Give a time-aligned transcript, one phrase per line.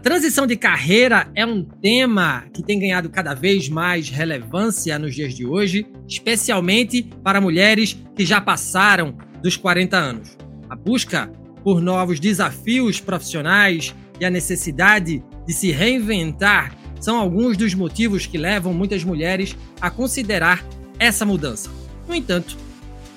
[0.00, 5.34] Transição de carreira é um tema que tem ganhado cada vez mais relevância nos dias
[5.34, 10.36] de hoje, especialmente para mulheres que já passaram dos 40 anos.
[10.68, 11.30] A busca
[11.62, 18.38] por novos desafios profissionais e a necessidade de se reinventar são alguns dos motivos que
[18.38, 20.64] levam muitas mulheres a considerar
[20.98, 21.70] essa mudança.
[22.08, 22.56] No entanto,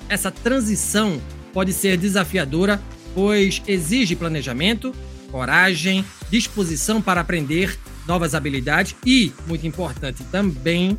[0.08, 1.20] essa transição
[1.52, 2.80] pode ser desafiadora,
[3.14, 4.94] pois exige planejamento,
[5.34, 10.96] coragem, disposição para aprender novas habilidades e, muito importante também,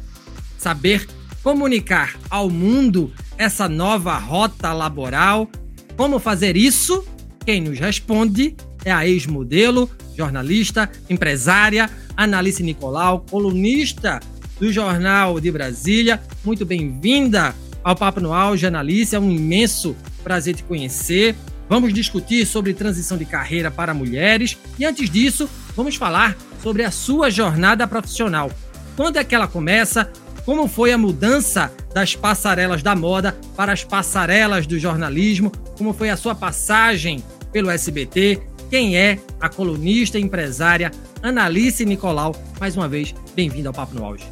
[0.57, 1.07] saber
[1.41, 5.49] comunicar ao mundo essa nova rota laboral.
[5.95, 7.07] Como fazer isso?
[7.45, 14.19] Quem nos responde é a ex-modelo, jornalista, empresária, Analice Nicolau, colunista
[14.59, 16.21] do Jornal de Brasília.
[16.43, 19.15] Muito bem-vinda ao Papo no Auge, Analice.
[19.15, 21.37] É um imenso prazer te conhecer.
[21.67, 26.91] Vamos discutir sobre transição de carreira para mulheres e antes disso, vamos falar sobre a
[26.91, 28.51] sua jornada profissional.
[28.95, 30.11] Quando é que ela começa?
[30.45, 35.51] Como foi a mudança das passarelas da moda para as passarelas do jornalismo?
[35.75, 38.41] Como foi a sua passagem pelo SBT?
[38.69, 40.91] Quem é a colunista e empresária
[41.23, 42.35] Analice Nicolau?
[42.59, 44.25] Mais uma vez, bem-vinda ao Papo no Auge.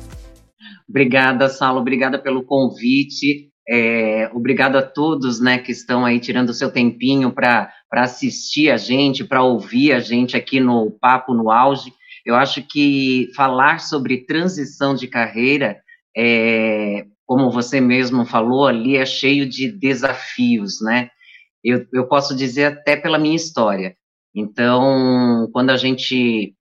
[0.88, 1.80] Obrigada, Saulo.
[1.80, 3.53] Obrigada pelo convite.
[3.68, 8.78] É, obrigado a todos né, que estão aí tirando o seu tempinho para assistir a
[8.78, 11.94] gente, para ouvir a gente aqui no Papo no Auge.
[12.26, 15.78] Eu acho que falar sobre transição de carreira,
[16.16, 21.10] é, como você mesmo falou ali, é cheio de desafios, né?
[21.64, 23.96] Eu, eu posso dizer até pela minha história.
[24.36, 26.54] Então, quando a gente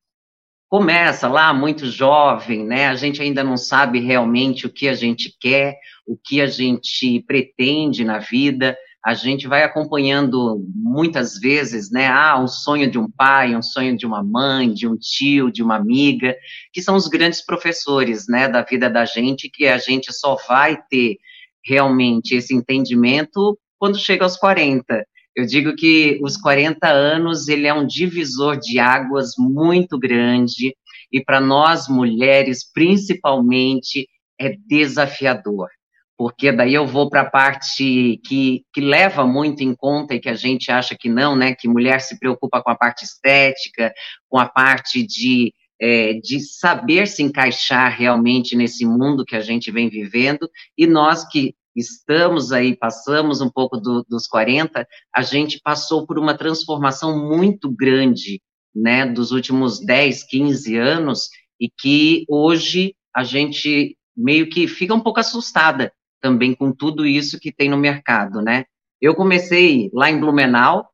[0.72, 2.86] começa lá muito jovem, né?
[2.86, 7.22] A gente ainda não sabe realmente o que a gente quer, o que a gente
[7.26, 8.74] pretende na vida.
[9.04, 12.06] A gente vai acompanhando muitas vezes, né?
[12.06, 15.62] Ah, um sonho de um pai, um sonho de uma mãe, de um tio, de
[15.62, 16.34] uma amiga,
[16.72, 20.78] que são os grandes professores, né, da vida da gente, que a gente só vai
[20.88, 21.18] ter
[21.62, 25.04] realmente esse entendimento quando chega aos 40.
[25.34, 30.74] Eu digo que os 40 anos, ele é um divisor de águas muito grande,
[31.10, 35.68] e para nós mulheres, principalmente, é desafiador.
[36.16, 40.28] Porque daí eu vou para a parte que, que leva muito em conta e que
[40.28, 41.54] a gente acha que não, né?
[41.54, 43.92] Que mulher se preocupa com a parte estética,
[44.28, 49.68] com a parte de é, de saber se encaixar realmente nesse mundo que a gente
[49.72, 55.60] vem vivendo, e nós que estamos aí, passamos um pouco do, dos 40, a gente
[55.62, 58.40] passou por uma transformação muito grande,
[58.74, 61.28] né, dos últimos 10, 15 anos,
[61.60, 67.38] e que hoje a gente meio que fica um pouco assustada também com tudo isso
[67.38, 68.64] que tem no mercado, né.
[69.00, 70.88] Eu comecei lá em Blumenau,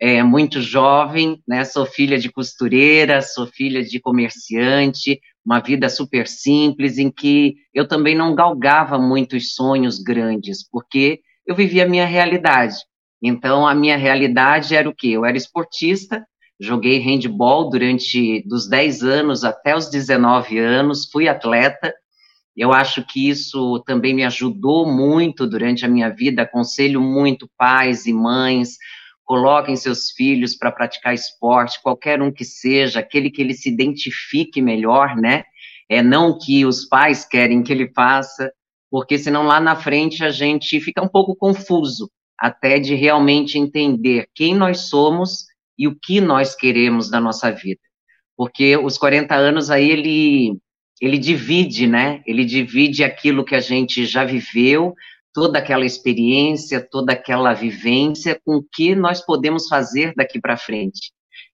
[0.00, 6.26] é, muito jovem, né, sou filha de costureira, sou filha de comerciante, uma vida super
[6.26, 12.06] simples, em que eu também não galgava muitos sonhos grandes, porque eu vivia a minha
[12.06, 12.76] realidade.
[13.22, 15.08] Então, a minha realidade era o quê?
[15.08, 16.24] Eu era esportista,
[16.58, 21.92] joguei handball durante dos 10 anos até os 19 anos, fui atleta.
[22.56, 26.42] Eu acho que isso também me ajudou muito durante a minha vida.
[26.42, 28.76] Aconselho muito pais e mães
[29.30, 34.60] coloquem seus filhos para praticar esporte, qualquer um que seja, aquele que ele se identifique
[34.60, 35.44] melhor, né?
[35.88, 38.52] É não que os pais querem que ele faça,
[38.90, 44.26] porque senão lá na frente a gente fica um pouco confuso, até de realmente entender
[44.34, 45.44] quem nós somos
[45.78, 47.78] e o que nós queremos da nossa vida.
[48.36, 50.58] Porque os 40 anos aí ele
[51.00, 52.20] ele divide, né?
[52.26, 54.92] Ele divide aquilo que a gente já viveu,
[55.32, 61.12] toda aquela experiência, toda aquela vivência com o que nós podemos fazer daqui para frente.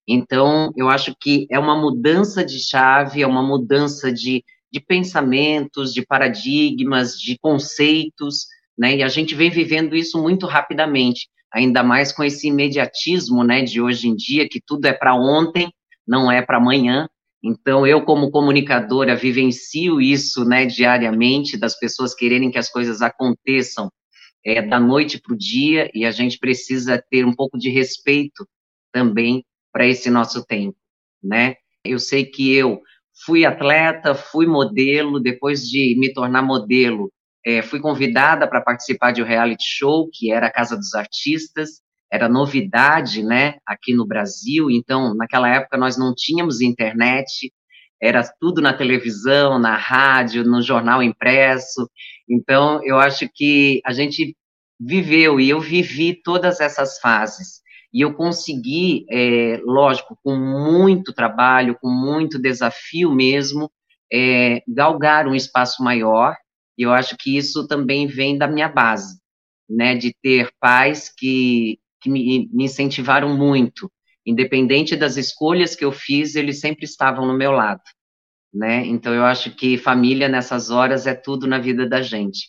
[0.09, 5.93] Então, eu acho que é uma mudança de chave, é uma mudança de, de pensamentos,
[5.93, 8.47] de paradigmas, de conceitos,
[8.79, 8.97] né?
[8.97, 13.81] E a gente vem vivendo isso muito rapidamente, ainda mais com esse imediatismo, né, de
[13.81, 15.73] hoje em dia, que tudo é para ontem,
[16.07, 17.09] não é para amanhã.
[17.49, 23.89] Então, eu, como comunicadora, vivencio isso né, diariamente, das pessoas quererem que as coisas aconteçam
[24.45, 28.45] é, da noite para o dia, e a gente precisa ter um pouco de respeito
[28.93, 30.77] também para esse nosso tempo,
[31.23, 31.55] né?
[31.85, 32.81] Eu sei que eu
[33.25, 37.13] fui atleta, fui modelo, depois de me tornar modelo,
[37.47, 41.81] é, fui convidada para participar de um reality show, que era a Casa dos Artistas,
[42.13, 47.53] era novidade, né, aqui no Brasil, então, naquela época nós não tínhamos internet,
[48.01, 51.89] era tudo na televisão, na rádio, no jornal impresso,
[52.29, 54.37] então, eu acho que a gente
[54.79, 57.61] viveu, e eu vivi todas essas fases,
[57.93, 63.71] e eu consegui, é, lógico, com muito trabalho, com muito desafio mesmo,
[64.13, 66.37] é, galgar um espaço maior,
[66.77, 69.19] e eu acho que isso também vem da minha base,
[69.69, 73.91] né, de ter pais que, que me, me incentivaram muito,
[74.25, 77.83] independente das escolhas que eu fiz, eles sempre estavam no meu lado,
[78.55, 82.49] né, então eu acho que família nessas horas é tudo na vida da gente.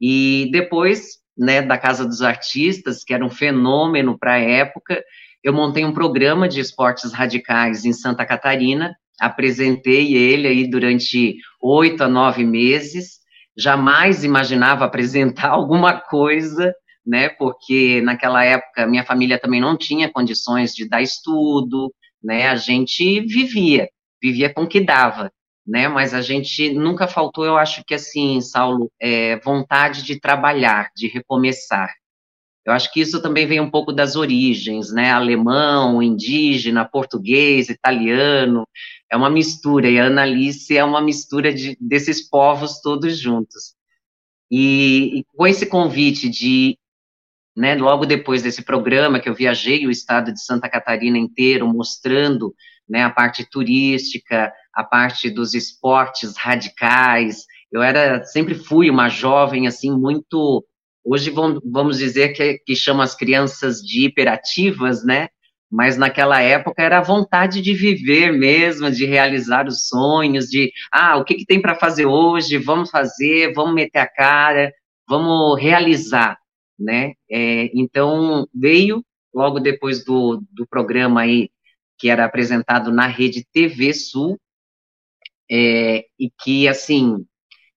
[0.00, 5.02] E depois, né, da Casa dos Artistas, que era um fenômeno para a época,
[5.42, 12.02] eu montei um programa de esportes radicais em Santa Catarina, apresentei ele aí durante oito
[12.02, 13.18] a nove meses,
[13.56, 16.74] jamais imaginava apresentar alguma coisa,
[17.08, 22.56] né, porque naquela época minha família também não tinha condições de dar estudo, né, a
[22.56, 23.88] gente vivia,
[24.22, 25.32] vivia com o que dava
[25.68, 25.86] né?
[25.86, 31.08] Mas a gente nunca faltou, eu acho que assim, Saulo, é, vontade de trabalhar, de
[31.08, 31.92] recomeçar.
[32.64, 35.10] Eu acho que isso também vem um pouco das origens, né?
[35.10, 38.66] Alemão, indígena, português, italiano,
[39.10, 43.74] é uma mistura, e a Annalise é uma mistura de, desses povos todos juntos.
[44.50, 46.78] E, e com esse convite de,
[47.58, 52.54] né, logo depois desse programa que eu viajei o estado de Santa Catarina inteiro, mostrando
[52.88, 57.44] né, a parte turística, a parte dos esportes radicais.
[57.72, 60.64] Eu era, sempre fui uma jovem, assim, muito,
[61.04, 65.26] hoje vamos dizer que, que chama as crianças de hiperativas, né,
[65.68, 71.16] mas naquela época era a vontade de viver mesmo, de realizar os sonhos, de, ah,
[71.16, 74.72] o que, que tem para fazer hoje, vamos fazer, vamos meter a cara,
[75.08, 76.38] vamos realizar,
[76.78, 79.04] né, é, então veio,
[79.34, 81.50] logo depois do, do programa aí,
[81.98, 84.38] que era apresentado na rede TV Sul,
[85.50, 87.24] é, e que, assim,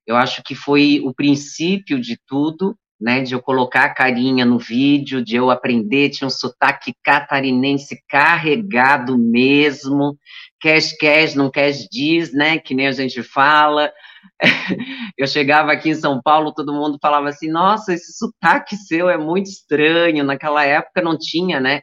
[0.06, 4.60] eu acho que foi o princípio de tudo, né, de eu colocar a carinha no
[4.60, 10.16] vídeo, de eu aprender, tinha um sotaque catarinense carregado mesmo,
[10.60, 13.92] quer quer, não quer diz, né, que nem a gente fala.
[15.18, 19.18] Eu chegava aqui em São Paulo, todo mundo falava assim, nossa, esse sotaque seu é
[19.18, 21.82] muito estranho, naquela época não tinha, né,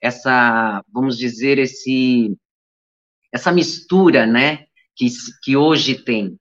[0.00, 2.36] essa, vamos dizer, esse,
[3.32, 4.64] essa mistura, né,
[4.96, 5.06] que,
[5.42, 6.38] que hoje tem.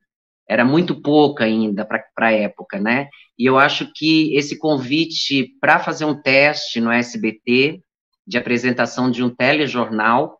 [0.47, 3.07] Era muito pouca ainda para a época, né?
[3.37, 7.83] E eu acho que esse convite para fazer um teste no SBT,
[8.25, 10.39] de apresentação de um telejornal,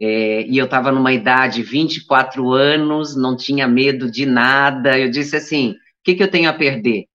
[0.00, 5.36] é, e eu estava numa idade, 24 anos, não tinha medo de nada, eu disse
[5.36, 5.74] assim, o
[6.04, 7.06] que, que eu tenho a perder?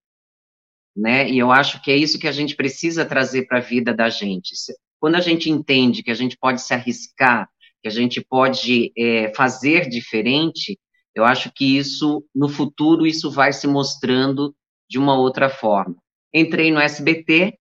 [1.00, 1.28] né?
[1.28, 4.08] E eu acho que é isso que a gente precisa trazer para a vida da
[4.08, 4.54] gente.
[4.98, 7.48] Quando a gente entende que a gente pode se arriscar,
[7.82, 10.78] que a gente pode é, fazer diferente,
[11.14, 14.54] eu acho que isso, no futuro, isso vai se mostrando
[14.88, 15.96] de uma outra forma.
[16.34, 17.54] Entrei no SBT,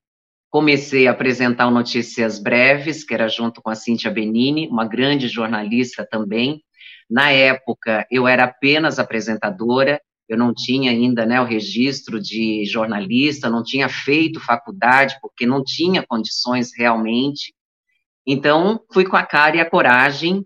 [0.49, 5.27] comecei a apresentar o Notícias Breves, que era junto com a Cíntia Benini, uma grande
[5.27, 6.63] jornalista também.
[7.09, 13.49] Na época, eu era apenas apresentadora, eu não tinha ainda né, o registro de jornalista,
[13.49, 17.53] não tinha feito faculdade, porque não tinha condições realmente.
[18.25, 20.45] Então, fui com a cara e a coragem,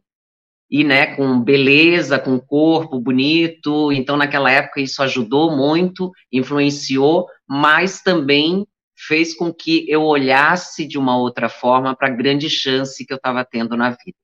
[0.71, 3.91] e né, com beleza, com corpo bonito.
[3.91, 8.65] Então, naquela época, isso ajudou muito, influenciou, mas também
[9.07, 13.17] fez com que eu olhasse de uma outra forma para a grande chance que eu
[13.17, 14.17] estava tendo na vida.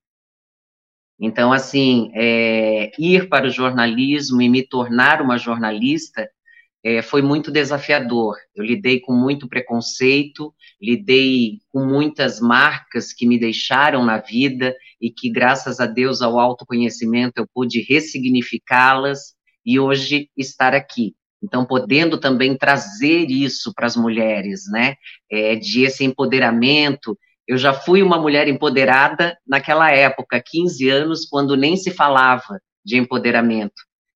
[1.20, 6.30] Então, assim, é, ir para o jornalismo e me tornar uma jornalista
[6.84, 8.38] é, foi muito desafiador.
[8.56, 15.12] Eu lidei com muito preconceito, lidei com muitas marcas que me deixaram na vida e
[15.12, 21.14] que, graças a Deus, ao autoconhecimento, eu pude ressignificá-las e hoje estar aqui.
[21.42, 24.96] Então, podendo também trazer isso para as mulheres, né,
[25.32, 27.18] é, de esse empoderamento
[27.50, 32.96] eu já fui uma mulher empoderada naquela época, 15 anos, quando nem se falava de
[32.96, 33.74] empoderamento.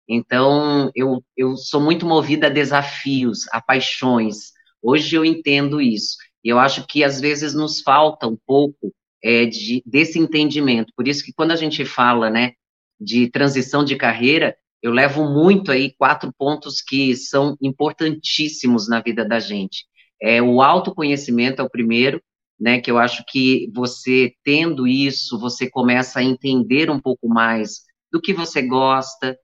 [0.06, 4.51] Então, eu, eu sou muito movida a desafios, a paixões.
[4.84, 6.18] Hoje eu entendo isso.
[6.44, 10.92] E eu acho que às vezes nos falta um pouco é, de, desse entendimento.
[10.94, 12.51] Por isso que quando a gente fala, né,
[13.00, 19.24] de transição de carreira, eu levo muito aí quatro pontos que são importantíssimos na vida
[19.24, 19.86] da gente.
[20.22, 22.22] É, o autoconhecimento é o primeiro,
[22.60, 27.82] né, que eu acho que você tendo isso, você começa a entender um pouco mais
[28.12, 29.38] do que você gosta,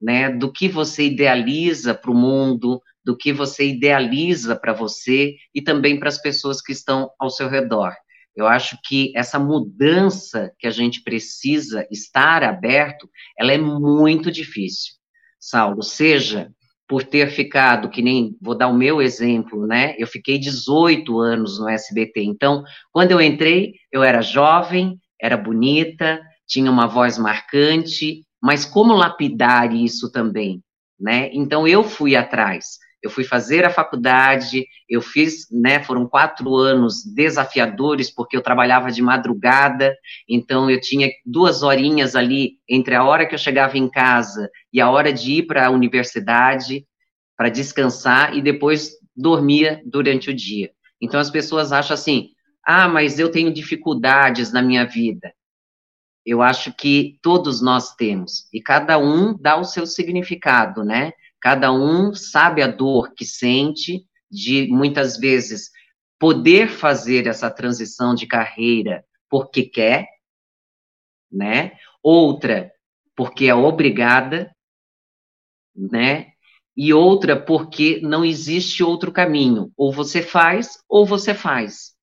[0.00, 5.62] né, do que você idealiza para o mundo, do que você idealiza para você e
[5.62, 7.94] também para as pessoas que estão ao seu redor.
[8.36, 14.92] Eu acho que essa mudança que a gente precisa estar aberto, ela é muito difícil.
[15.40, 16.50] Saulo, seja
[16.88, 19.94] por ter ficado, que nem, vou dar o meu exemplo, né?
[19.98, 22.22] Eu fiquei 18 anos no SBT.
[22.22, 22.62] Então,
[22.92, 29.74] quando eu entrei, eu era jovem, era bonita, tinha uma voz marcante, mas como lapidar
[29.74, 30.62] isso também,
[31.00, 31.28] né?
[31.32, 32.78] Então, eu fui atrás.
[33.02, 38.90] Eu fui fazer a faculdade, eu fiz, né, foram quatro anos desafiadores, porque eu trabalhava
[38.90, 39.94] de madrugada,
[40.28, 44.80] então eu tinha duas horinhas ali entre a hora que eu chegava em casa e
[44.80, 46.86] a hora de ir para a universidade,
[47.36, 50.70] para descansar, e depois dormia durante o dia.
[51.00, 52.30] Então as pessoas acham assim,
[52.64, 55.32] ah, mas eu tenho dificuldades na minha vida.
[56.24, 61.12] Eu acho que todos nós temos, e cada um dá o seu significado, né?
[61.40, 65.70] Cada um sabe a dor que sente de muitas vezes
[66.18, 70.06] poder fazer essa transição de carreira porque quer,
[71.30, 71.72] né?
[72.02, 72.72] Outra
[73.16, 74.54] porque é obrigada,
[75.74, 76.32] né?
[76.76, 81.94] E outra porque não existe outro caminho, ou você faz ou você faz.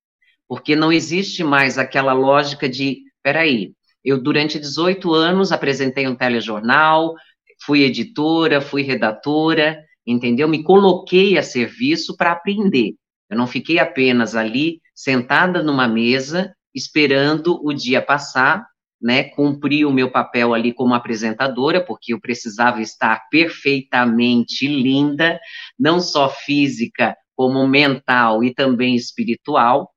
[0.47, 3.73] Porque não existe mais aquela lógica de, peraí,
[4.03, 7.13] eu durante 18 anos apresentei um telejornal,
[7.65, 10.47] fui editora, fui redatora, entendeu?
[10.47, 12.93] Me coloquei a serviço para aprender.
[13.29, 18.65] Eu não fiquei apenas ali sentada numa mesa esperando o dia passar,
[19.01, 19.23] né?
[19.23, 25.39] Cumpri o meu papel ali como apresentadora, porque eu precisava estar perfeitamente linda,
[25.77, 29.89] não só física, como mental e também espiritual.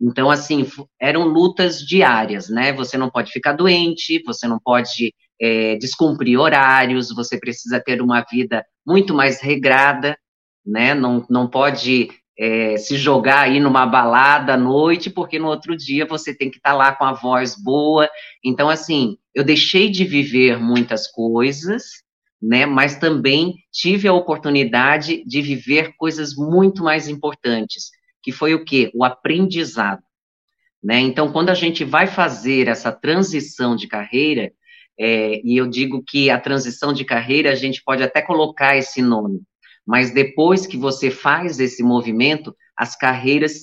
[0.00, 0.66] Então, assim,
[1.00, 2.72] eram lutas diárias, né?
[2.72, 8.24] Você não pode ficar doente, você não pode é, descumprir horários, você precisa ter uma
[8.30, 10.16] vida muito mais regrada,
[10.64, 10.94] né?
[10.94, 16.06] Não, não pode é, se jogar aí numa balada à noite, porque no outro dia
[16.06, 18.08] você tem que estar tá lá com a voz boa.
[18.44, 21.84] Então, assim, eu deixei de viver muitas coisas,
[22.40, 22.66] né?
[22.66, 27.90] Mas também tive a oportunidade de viver coisas muito mais importantes,
[28.22, 28.90] que foi o quê?
[28.94, 30.02] O aprendizado.
[30.82, 31.00] Né?
[31.00, 34.52] Então, quando a gente vai fazer essa transição de carreira,
[34.98, 39.02] é, e eu digo que a transição de carreira, a gente pode até colocar esse
[39.02, 39.42] nome,
[39.86, 43.62] mas depois que você faz esse movimento, as carreiras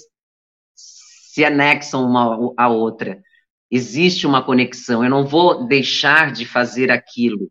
[0.76, 3.22] se anexam uma à outra.
[3.70, 5.04] Existe uma conexão.
[5.04, 7.50] Eu não vou deixar de fazer aquilo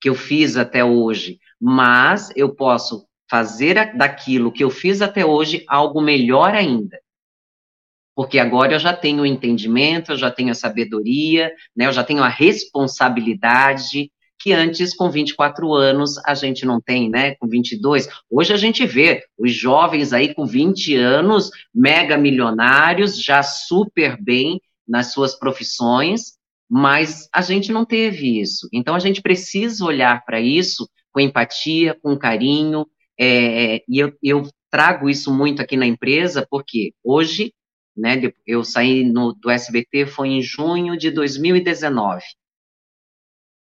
[0.00, 5.64] que eu fiz até hoje, mas eu posso fazer daquilo que eu fiz até hoje
[5.68, 6.98] algo melhor ainda
[8.20, 12.04] porque agora eu já tenho o entendimento, eu já tenho a sabedoria, né, eu já
[12.04, 18.10] tenho a responsabilidade, que antes, com 24 anos, a gente não tem, né, com 22.
[18.30, 24.60] Hoje a gente vê os jovens aí com 20 anos, mega milionários, já super bem
[24.86, 26.34] nas suas profissões,
[26.68, 28.68] mas a gente não teve isso.
[28.70, 32.86] Então a gente precisa olhar para isso com empatia, com carinho,
[33.18, 37.54] é, e eu, eu trago isso muito aqui na empresa, porque hoje
[37.96, 38.20] né?
[38.46, 42.22] Eu saí no, do SBT foi em junho de 2019.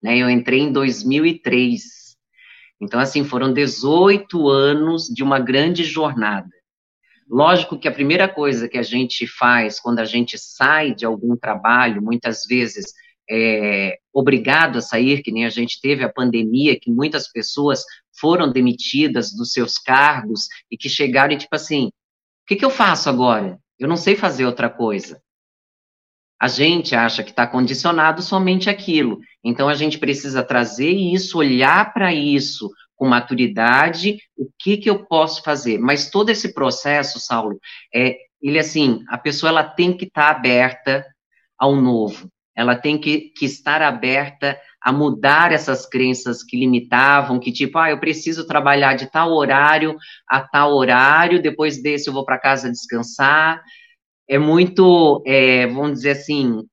[0.01, 0.17] Né?
[0.17, 2.15] Eu entrei em 2003.
[2.81, 6.49] Então, assim, foram 18 anos de uma grande jornada.
[7.29, 11.37] Lógico que a primeira coisa que a gente faz quando a gente sai de algum
[11.37, 12.93] trabalho, muitas vezes
[13.29, 17.83] é obrigado a sair, que nem a gente teve a pandemia, que muitas pessoas
[18.19, 21.91] foram demitidas dos seus cargos e que chegaram e tipo assim, o
[22.45, 23.57] que, que eu faço agora?
[23.79, 25.21] Eu não sei fazer outra coisa.
[26.39, 29.19] A gente acha que está condicionado somente aquilo.
[29.43, 35.05] Então a gente precisa trazer isso, olhar para isso com maturidade, o que que eu
[35.05, 35.77] posso fazer?
[35.79, 37.59] Mas todo esse processo, Saulo,
[37.93, 41.05] é ele assim, a pessoa ela tem que estar tá aberta
[41.57, 42.29] ao novo.
[42.55, 47.89] Ela tem que, que estar aberta a mudar essas crenças que limitavam, que tipo, ah,
[47.89, 49.95] eu preciso trabalhar de tal horário
[50.27, 53.61] a tal horário, depois desse eu vou para casa descansar.
[54.27, 56.63] É muito, é, vamos dizer assim,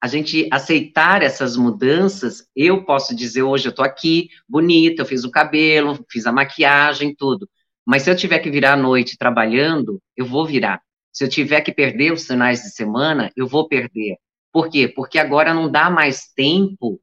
[0.00, 5.24] a gente aceitar essas mudanças, eu posso dizer hoje eu tô aqui, bonita, eu fiz
[5.24, 7.48] o cabelo, fiz a maquiagem, tudo.
[7.84, 10.80] Mas se eu tiver que virar à noite trabalhando, eu vou virar.
[11.12, 14.16] Se eu tiver que perder os finais de semana, eu vou perder.
[14.52, 14.88] Por quê?
[14.88, 17.00] Porque agora não dá mais tempo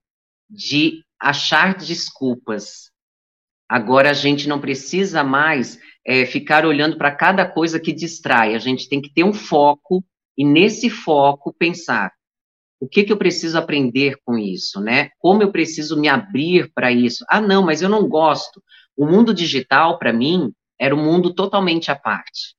[0.50, 2.92] de achar desculpas.
[3.68, 8.56] Agora a gente não precisa mais é, ficar olhando para cada coisa que distrai.
[8.56, 10.04] A gente tem que ter um foco
[10.38, 12.12] e nesse foco pensar
[12.80, 15.10] o que, que eu preciso aprender com isso, né?
[15.18, 17.26] Como eu preciso me abrir para isso?
[17.30, 18.62] Ah, não, mas eu não gosto.
[18.96, 22.56] O mundo digital, para mim, era um mundo totalmente à parte.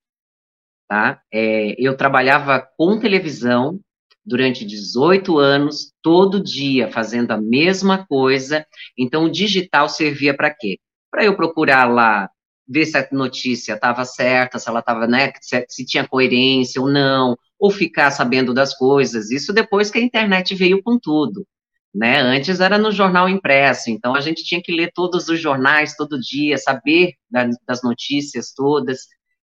[0.88, 1.20] Tá?
[1.32, 3.80] É, eu trabalhava com televisão
[4.26, 8.66] durante 18 anos, todo dia, fazendo a mesma coisa.
[8.99, 10.78] Então, o digital servia para quê?
[11.11, 12.28] Para eu procurar lá,
[12.68, 16.88] ver se a notícia estava certa, se ela estava, né, se, se tinha coerência ou
[16.88, 19.30] não, ou ficar sabendo das coisas.
[19.30, 21.47] Isso depois que a internet veio com tudo.
[21.95, 22.21] Né?
[22.21, 26.21] Antes era no jornal impresso, então a gente tinha que ler todos os jornais todo
[26.21, 29.06] dia, saber das notícias todas.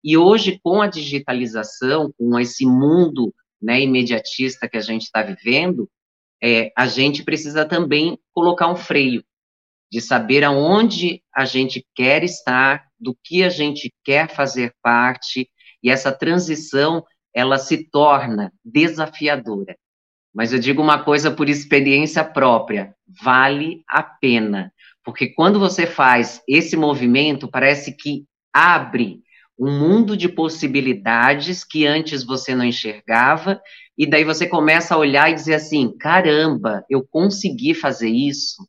[0.02, 5.88] E hoje, com a digitalização, com esse mundo né, imediatista que a gente está vivendo,
[6.42, 9.22] é, a gente precisa também colocar um freio,
[9.92, 15.50] de saber aonde a gente quer estar, do que a gente quer fazer parte,
[15.82, 19.76] e essa transição, ela se torna desafiadora.
[20.32, 24.72] Mas eu digo uma coisa por experiência própria: vale a pena.
[25.04, 29.22] Porque quando você faz esse movimento, parece que abre
[29.60, 33.60] um mundo de possibilidades que antes você não enxergava,
[33.96, 38.66] e daí você começa a olhar e dizer assim: caramba, eu consegui fazer isso.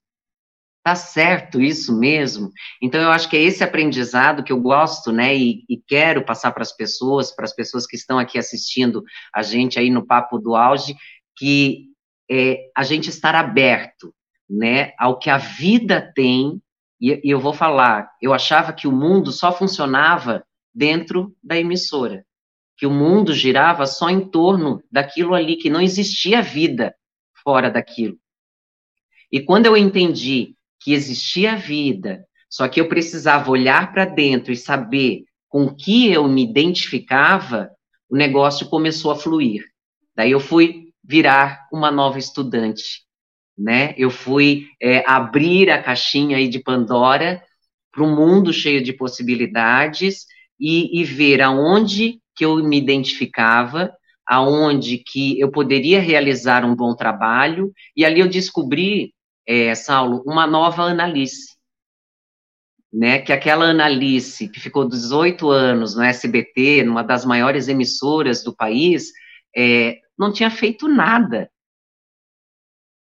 [0.84, 2.52] Tá certo isso mesmo?
[2.82, 6.52] Então eu acho que é esse aprendizado que eu gosto, né, e, e quero passar
[6.52, 10.40] para as pessoas, para as pessoas que estão aqui assistindo a gente aí no Papo
[10.40, 10.96] do Auge,
[11.38, 11.86] que
[12.30, 14.14] é, a gente estar aberto,
[14.50, 16.60] né, ao que a vida tem.
[17.00, 22.26] E, e eu vou falar, eu achava que o mundo só funcionava dentro da emissora,
[22.78, 26.96] que o mundo girava só em torno daquilo ali, que não existia vida
[27.44, 28.18] fora daquilo.
[29.32, 34.58] E quando eu entendi que existia vida, só que eu precisava olhar para dentro e
[34.58, 37.70] saber com que eu me identificava,
[38.10, 39.64] o negócio começou a fluir.
[40.16, 43.04] Daí eu fui virar uma nova estudante,
[43.58, 43.94] né?
[43.98, 47.42] Eu fui é, abrir a caixinha aí de Pandora
[47.92, 50.26] para um mundo cheio de possibilidades
[50.62, 53.92] e, e ver aonde que eu me identificava,
[54.26, 59.14] aonde que eu poderia realizar um bom trabalho, e ali eu descobri,
[59.48, 61.58] é, Saulo, uma nova Analice,
[62.94, 68.56] né, que aquela Analice, que ficou 18 anos no SBT, numa das maiores emissoras do
[68.56, 69.12] país,
[69.56, 71.50] é, não tinha feito nada.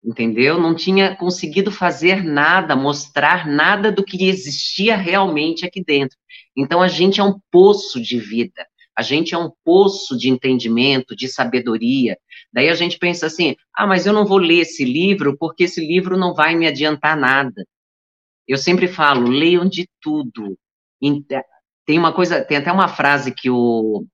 [0.02, 0.58] Entendeu?
[0.58, 6.16] Não tinha conseguido fazer nada, mostrar nada do que existia realmente aqui dentro.
[6.56, 11.14] Então a gente é um poço de vida, a gente é um poço de entendimento,
[11.14, 12.16] de sabedoria.
[12.52, 15.80] Daí a gente pensa assim: ah, mas eu não vou ler esse livro porque esse
[15.80, 17.64] livro não vai me adiantar nada.
[18.48, 20.58] Eu sempre falo: leiam de tudo.
[21.86, 24.04] Tem uma coisa, tem até uma frase que o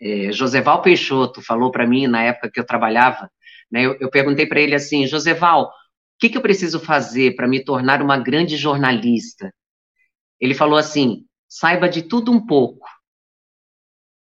[0.00, 3.30] é, Joseval Peixoto falou para mim na época que eu trabalhava,
[3.70, 5.70] né, eu, eu perguntei para ele assim, Joseval, o
[6.18, 9.52] que, que eu preciso fazer para me tornar uma grande jornalista?
[10.40, 12.86] Ele falou assim, saiba de tudo um pouco,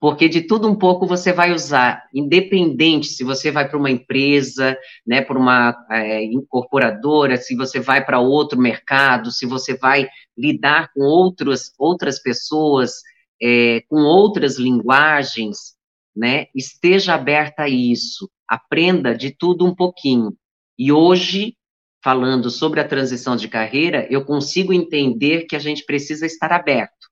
[0.00, 4.76] porque de tudo um pouco você vai usar, independente se você vai para uma empresa,
[5.06, 10.90] né, para uma é, incorporadora, se você vai para outro mercado, se você vai lidar
[10.94, 13.02] com outros, outras pessoas,
[13.42, 15.74] é, com outras linguagens,
[16.14, 16.46] né?
[16.54, 20.36] Esteja aberta a isso, aprenda de tudo um pouquinho.
[20.78, 21.56] E hoje,
[22.02, 27.08] falando sobre a transição de carreira, eu consigo entender que a gente precisa estar aberto,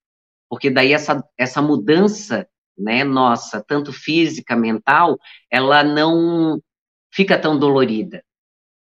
[0.49, 5.19] porque daí essa, essa mudança, né, nossa, tanto física, mental,
[5.51, 6.61] ela não
[7.13, 8.23] fica tão dolorida.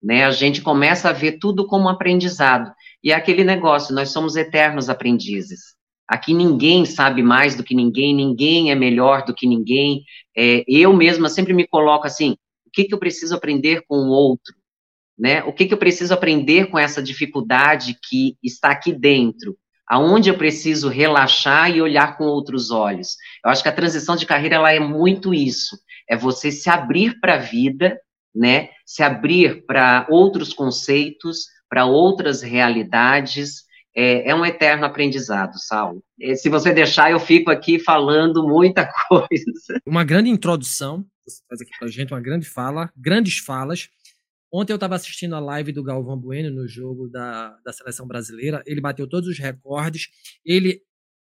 [0.04, 2.72] Né, a gente começa a ver tudo como aprendizado.
[3.04, 5.76] E é aquele negócio, nós somos eternos aprendizes.
[6.08, 10.04] Aqui ninguém sabe mais do que ninguém, ninguém é melhor do que ninguém.
[10.38, 14.10] É, eu mesma sempre me coloco assim: o que, que eu preciso aprender com o
[14.10, 14.54] outro?
[15.18, 15.44] Né?
[15.44, 19.58] O que, que eu preciso aprender com essa dificuldade que está aqui dentro?
[19.88, 23.16] Aonde eu preciso relaxar e olhar com outros olhos?
[23.44, 25.76] Eu acho que a transição de carreira ela é muito isso:
[26.08, 28.00] é você se abrir para a vida,
[28.34, 28.70] né?
[28.86, 36.04] Se abrir para outros conceitos, para outras realidades é, é um eterno aprendizado, Saulo.
[36.36, 39.80] Se você deixar, eu fico aqui falando muita coisa.
[39.86, 43.90] Uma grande introdução, você faz aqui pra gente, uma grande fala, grandes falas.
[44.54, 48.62] Ontem eu estava assistindo a live do Galvão Bueno no jogo da, da seleção brasileira.
[48.66, 50.08] Ele bateu todos os recordes.
[50.46, 50.82] Ele,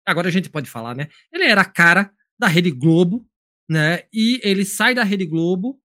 [0.05, 1.07] agora a gente pode falar, né?
[1.33, 3.25] Ele era a cara da Rede Globo,
[3.69, 4.03] né?
[4.13, 5.79] E ele sai da Rede Globo,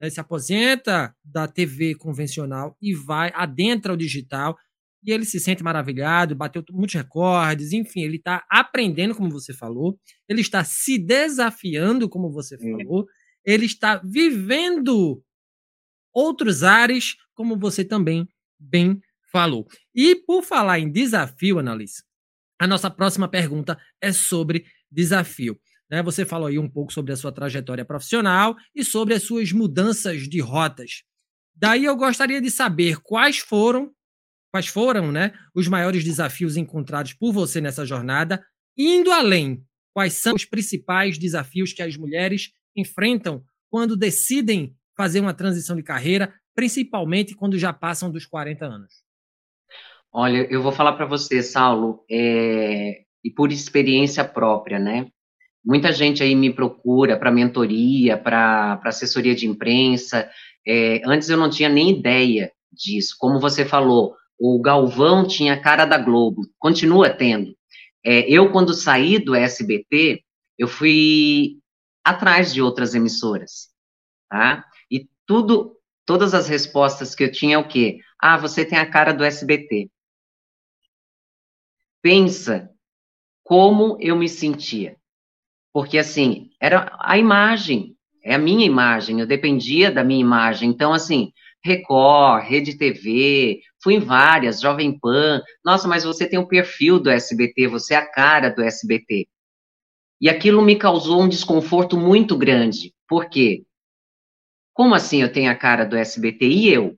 [0.00, 4.56] né, se aposenta da TV convencional e vai adentra o digital.
[5.04, 9.98] E ele se sente maravilhado, bateu muitos recordes, enfim, ele está aprendendo, como você falou,
[10.28, 13.06] ele está se desafiando, como você falou,
[13.44, 15.22] ele está vivendo
[16.12, 18.26] outros ares, como você também
[18.58, 19.66] bem falou.
[19.94, 22.02] E por falar em desafio, Annalise,
[22.58, 25.58] a nossa próxima pergunta é sobre desafio.
[25.90, 26.02] Né?
[26.02, 30.22] Você falou aí um pouco sobre a sua trajetória profissional e sobre as suas mudanças
[30.28, 31.02] de rotas.
[31.54, 33.93] Daí eu gostaria de saber quais foram,
[34.54, 38.40] quais foram, né, os maiores desafios encontrados por você nessa jornada,
[38.78, 39.64] indo além.
[39.92, 45.82] Quais são os principais desafios que as mulheres enfrentam quando decidem fazer uma transição de
[45.82, 48.92] carreira, principalmente quando já passam dos 40 anos?
[50.12, 55.08] Olha, eu vou falar para você, Saulo, é, e por experiência própria, né?
[55.64, 60.30] Muita gente aí me procura para mentoria, para assessoria de imprensa.
[60.64, 63.16] É, antes eu não tinha nem ideia disso.
[63.18, 64.14] Como você falou,
[64.46, 67.56] o Galvão tinha cara da Globo, continua tendo.
[68.04, 70.22] É, eu, quando saí do SBT,
[70.58, 71.58] eu fui
[72.04, 73.70] atrás de outras emissoras,
[74.28, 74.62] tá?
[74.90, 78.00] E tudo, todas as respostas que eu tinha é o quê?
[78.20, 79.88] Ah, você tem a cara do SBT.
[82.02, 82.68] Pensa
[83.42, 84.94] como eu me sentia.
[85.72, 90.68] Porque, assim, era a imagem, é a minha imagem, eu dependia da minha imagem.
[90.68, 91.32] Então, assim,
[91.64, 95.42] Record, Rede TV, fui em várias, Jovem Pan.
[95.62, 99.28] Nossa, mas você tem o perfil do SBT, você é a cara do SBT.
[100.20, 102.94] E aquilo me causou um desconforto muito grande.
[103.06, 103.62] Por quê?
[104.72, 106.96] Como assim eu tenho a cara do SBT e eu?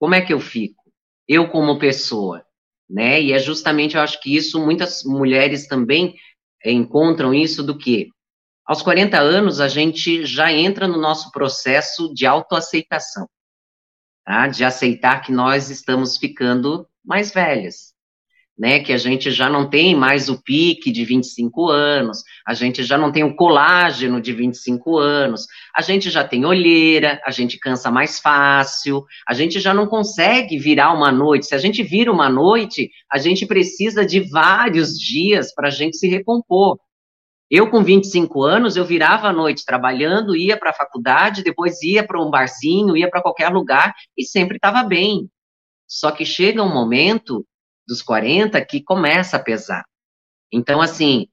[0.00, 0.82] Como é que eu fico?
[1.28, 2.44] Eu como pessoa,
[2.88, 3.20] né?
[3.20, 6.16] E é justamente, eu acho que isso muitas mulheres também
[6.64, 8.08] encontram isso do que
[8.66, 13.28] aos 40 anos a gente já entra no nosso processo de autoaceitação,
[14.26, 14.48] tá?
[14.48, 17.94] De aceitar que nós estamos ficando mais velhas,
[18.58, 18.80] né?
[18.80, 22.98] Que a gente já não tem mais o pique de 25 anos, a gente já
[22.98, 27.88] não tem o colágeno de 25 anos, a gente já tem olheira, a gente cansa
[27.90, 31.46] mais fácil, a gente já não consegue virar uma noite.
[31.46, 35.96] Se a gente vira uma noite, a gente precisa de vários dias para a gente
[35.96, 36.78] se recompor.
[37.50, 42.04] Eu, com 25 anos, eu virava à noite trabalhando, ia para a faculdade, depois ia
[42.04, 45.30] para um barzinho, ia para qualquer lugar e sempre estava bem.
[45.86, 47.46] Só que chega um momento
[47.86, 49.84] dos 40 que começa a pesar.
[50.52, 51.28] Então, assim,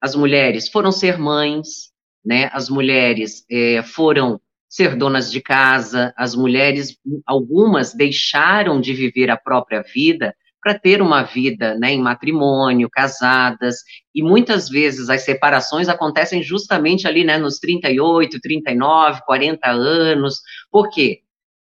[0.00, 1.92] as mulheres foram ser mães,
[2.24, 2.48] né?
[2.52, 9.36] As mulheres é, foram ser donas de casa, as mulheres, algumas deixaram de viver a
[9.36, 10.34] própria vida
[10.66, 13.76] para ter uma vida né, em matrimônio, casadas,
[14.12, 20.40] e muitas vezes as separações acontecem justamente ali né, nos 38, 39, 40 anos.
[20.68, 21.20] Por quê?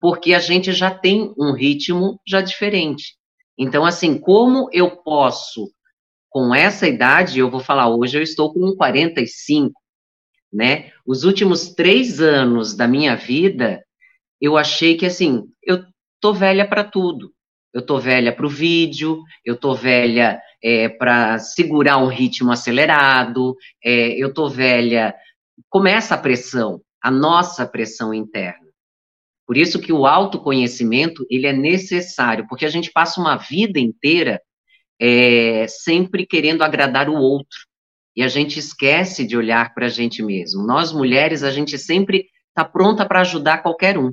[0.02, 3.14] Porque a gente já tem um ritmo já diferente.
[3.56, 5.70] Então, assim, como eu posso,
[6.28, 9.72] com essa idade, eu vou falar hoje, eu estou com 45,
[10.52, 10.92] né?
[11.06, 13.84] Os últimos três anos da minha vida,
[14.42, 15.86] eu achei que, assim, eu
[16.20, 17.32] tô velha para tudo.
[17.74, 23.56] Eu tô velha para o vídeo, eu tô velha é, para segurar um ritmo acelerado,
[23.84, 25.14] é, eu tô velha.
[25.70, 28.68] Começa a pressão, a nossa pressão interna.
[29.46, 34.42] Por isso que o autoconhecimento ele é necessário, porque a gente passa uma vida inteira
[35.00, 37.58] é, sempre querendo agradar o outro
[38.16, 40.66] e a gente esquece de olhar para a gente mesmo.
[40.66, 44.12] Nós mulheres a gente sempre está pronta para ajudar qualquer um.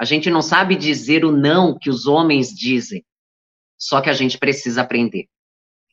[0.00, 3.04] A gente não sabe dizer o não que os homens dizem,
[3.78, 5.26] só que a gente precisa aprender.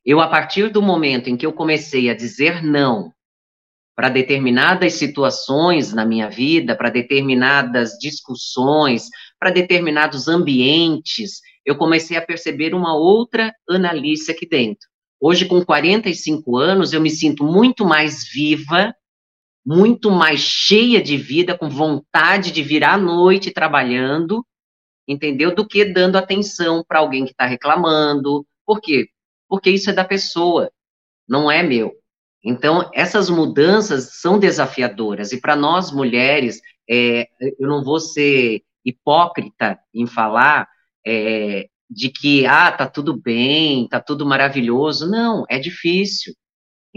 [0.05, 3.11] Eu, a partir do momento em que eu comecei a dizer não
[3.93, 12.25] para determinadas situações na minha vida, para determinadas discussões, para determinados ambientes, eu comecei a
[12.25, 14.87] perceber uma outra Analice aqui dentro.
[15.19, 18.95] Hoje, com 45 anos, eu me sinto muito mais viva,
[19.67, 24.41] muito mais cheia de vida, com vontade de virar à noite trabalhando,
[25.05, 25.53] entendeu?
[25.53, 28.47] Do que dando atenção para alguém que está reclamando.
[28.65, 29.09] Por quê?
[29.45, 30.71] Porque isso é da pessoa,
[31.27, 31.93] não é meu.
[32.41, 37.27] Então, essas mudanças são desafiadoras, e para nós mulheres, é,
[37.59, 40.65] eu não vou ser hipócrita em falar
[41.05, 45.09] é, de que, ah, tá tudo bem, tá tudo maravilhoso.
[45.09, 46.33] Não, é difícil.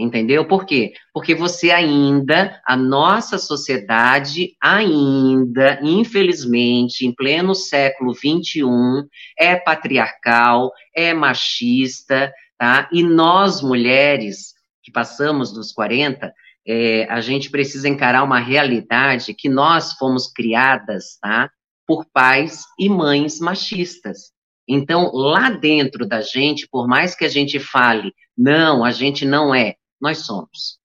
[0.01, 0.47] Entendeu?
[0.47, 0.93] Por quê?
[1.13, 8.63] Porque você ainda, a nossa sociedade ainda, infelizmente, em pleno século XXI,
[9.37, 12.89] é patriarcal, é machista, tá?
[12.91, 16.33] E nós, mulheres, que passamos dos 40,
[16.67, 21.51] é, a gente precisa encarar uma realidade que nós fomos criadas, tá?
[21.85, 24.31] Por pais e mães machistas.
[24.67, 29.53] Então, lá dentro da gente, por mais que a gente fale, não, a gente não
[29.53, 30.79] é, nós somos,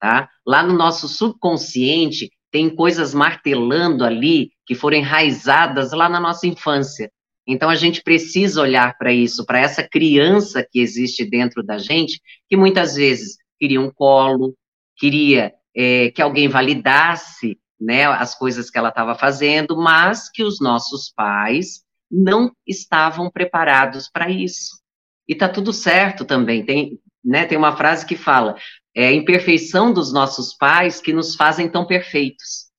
[0.00, 0.28] tá?
[0.46, 7.10] Lá no nosso subconsciente, tem coisas martelando ali que foram enraizadas lá na nossa infância.
[7.46, 12.20] Então a gente precisa olhar para isso, para essa criança que existe dentro da gente,
[12.48, 14.54] que muitas vezes queria um colo,
[14.96, 20.60] queria é, que alguém validasse né, as coisas que ela estava fazendo, mas que os
[20.60, 24.80] nossos pais não estavam preparados para isso.
[25.26, 26.64] E tá tudo certo também.
[26.64, 28.56] Tem, né, tem uma frase que fala:
[28.94, 32.70] é a imperfeição dos nossos pais que nos fazem tão perfeitos.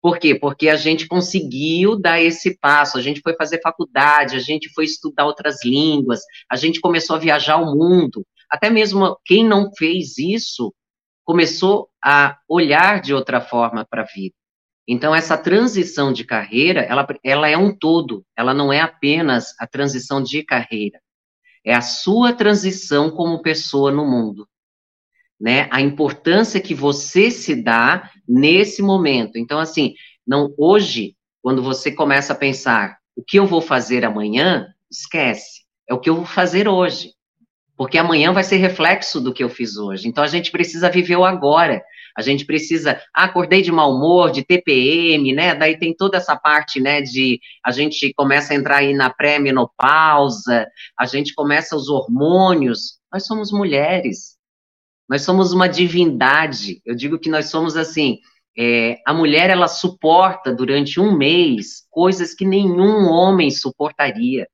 [0.00, 0.34] Por quê?
[0.34, 4.84] Porque a gente conseguiu dar esse passo, a gente foi fazer faculdade, a gente foi
[4.84, 8.26] estudar outras línguas, a gente começou a viajar o mundo.
[8.50, 10.74] Até mesmo quem não fez isso
[11.24, 14.34] começou a olhar de outra forma para a vida.
[14.88, 19.66] Então, essa transição de carreira, ela, ela é um todo, ela não é apenas a
[19.66, 20.98] transição de carreira,
[21.64, 24.48] é a sua transição como pessoa no mundo
[25.42, 25.66] né?
[25.72, 29.36] A importância que você se dá nesse momento.
[29.36, 29.94] Então, assim,
[30.24, 35.62] não hoje, quando você começa a pensar o que eu vou fazer amanhã, esquece.
[35.90, 37.12] É o que eu vou fazer hoje.
[37.82, 40.06] Porque amanhã vai ser reflexo do que eu fiz hoje.
[40.06, 41.82] Então a gente precisa viver o agora.
[42.16, 45.52] A gente precisa, ah, acordei de mau humor, de TPM, né?
[45.52, 50.68] Daí tem toda essa parte, né, de a gente começa a entrar aí na pré-menopausa,
[50.96, 53.00] a gente começa os hormônios.
[53.12, 54.36] Nós somos mulheres.
[55.08, 56.80] Nós somos uma divindade.
[56.86, 58.20] Eu digo que nós somos assim.
[58.56, 64.46] É, a mulher ela suporta durante um mês coisas que nenhum homem suportaria.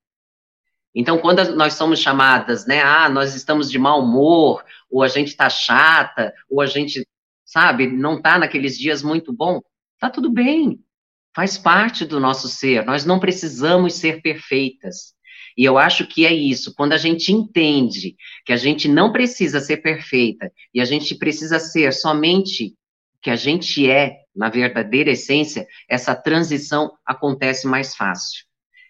[0.99, 5.29] Então, quando nós somos chamadas, né, ah, nós estamos de mau humor, ou a gente
[5.29, 7.07] está chata, ou a gente,
[7.45, 9.61] sabe, não está naqueles dias muito bom,
[10.01, 10.81] tá tudo bem,
[11.33, 12.85] faz parte do nosso ser.
[12.85, 15.15] Nós não precisamos ser perfeitas.
[15.57, 19.61] E eu acho que é isso, quando a gente entende que a gente não precisa
[19.61, 22.75] ser perfeita e a gente precisa ser somente
[23.15, 28.48] o que a gente é, na verdadeira essência, essa transição acontece mais fácil.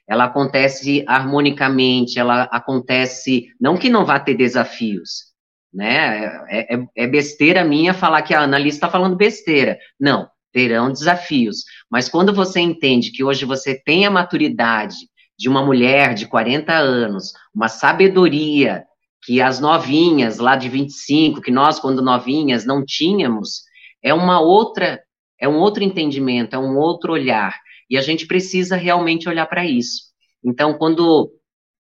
[0.09, 5.27] Ela acontece harmonicamente, ela acontece, não que não vá ter desafios,
[5.73, 6.45] né?
[6.49, 9.79] É, é, é besteira minha falar que a analista está falando besteira.
[10.01, 11.65] Não, terão desafios.
[11.91, 14.97] Mas quando você entende que hoje você tem a maturidade
[15.39, 18.85] de uma mulher de 40 anos, uma sabedoria
[19.23, 23.63] que as novinhas lá de 25, que nós quando novinhas não tínhamos,
[24.03, 25.01] é uma outra,
[25.41, 27.55] é um outro entendimento, é um outro olhar.
[27.89, 30.09] E a gente precisa realmente olhar para isso.
[30.45, 31.33] Então, quando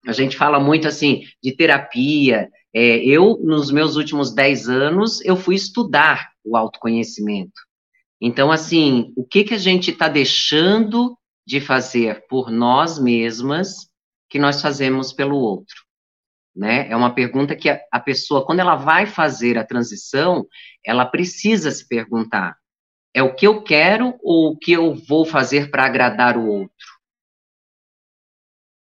[0.06, 5.36] a gente fala muito assim de terapia, é, eu, nos meus últimos 10 anos, eu
[5.36, 7.60] fui estudar o autoconhecimento.
[8.20, 13.88] Então, assim, o que, que a gente está deixando de fazer por nós mesmas
[14.28, 15.76] que nós fazemos pelo outro?
[16.54, 16.88] Né?
[16.88, 20.46] É uma pergunta que a, a pessoa, quando ela vai fazer a transição,
[20.84, 22.56] ela precisa se perguntar:
[23.14, 26.94] é o que eu quero ou o que eu vou fazer para agradar o outro?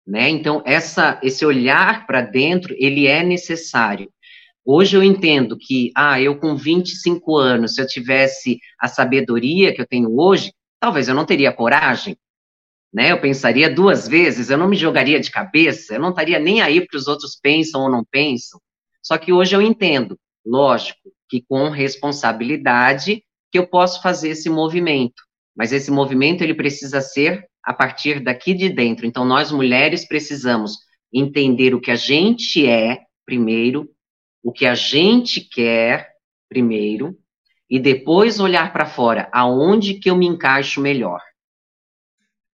[0.05, 0.29] Né?
[0.29, 4.11] Então, essa, esse olhar para dentro, ele é necessário.
[4.65, 9.81] Hoje eu entendo que, ah, eu com 25 anos, se eu tivesse a sabedoria que
[9.81, 12.17] eu tenho hoje, talvez eu não teria coragem,
[12.93, 13.13] né?
[13.13, 16.85] Eu pensaria duas vezes, eu não me jogaria de cabeça, eu não estaria nem aí
[16.85, 18.61] para os outros pensam ou não pensam.
[19.01, 23.23] Só que hoje eu entendo, lógico, que com responsabilidade
[23.57, 25.23] que eu posso fazer esse movimento,
[25.57, 29.07] mas esse movimento ele precisa ser a partir daqui de dentro.
[29.07, 30.77] Então nós mulheres precisamos
[31.13, 33.89] entender o que a gente é primeiro,
[34.45, 36.11] o que a gente quer
[36.51, 37.17] primeiro
[37.69, 41.21] e depois olhar para fora, aonde que eu me encaixo melhor.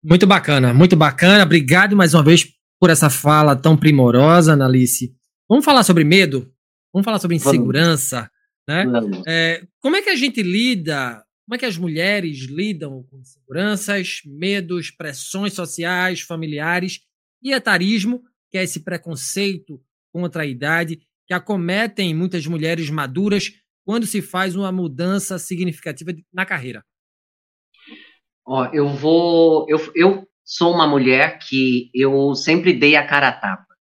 [0.05, 1.45] Muito bacana, muito bacana.
[1.45, 2.47] Obrigado mais uma vez
[2.79, 5.15] por essa fala tão primorosa, Analice.
[5.49, 6.53] Vamos falar sobre medo?
[6.93, 8.31] Vamos falar sobre insegurança, Vamos.
[8.71, 8.85] Né?
[9.27, 14.21] É, como é que a gente lida, como é que as mulheres lidam com inseguranças,
[14.25, 17.01] medos, pressões sociais, familiares
[17.43, 23.53] e etarismo, que é esse preconceito contra a idade que acometem muitas mulheres maduras
[23.85, 26.85] quando se faz uma mudança significativa na carreira?
[28.47, 29.67] Ó, eu vou.
[29.69, 33.75] Eu, eu sou uma mulher que eu sempre dei a cara a tapa,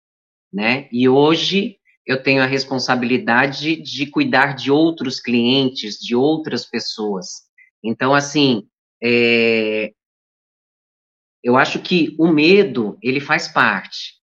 [0.52, 0.88] né?
[0.92, 1.79] E hoje
[2.10, 7.44] eu tenho a responsabilidade de cuidar de outros clientes, de outras pessoas.
[7.84, 8.68] Então, assim,
[9.02, 9.94] é,
[11.44, 14.16] eu acho que o medo, ele faz parte.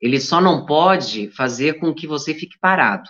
[0.00, 3.08] Ele só não pode fazer com que você fique parado.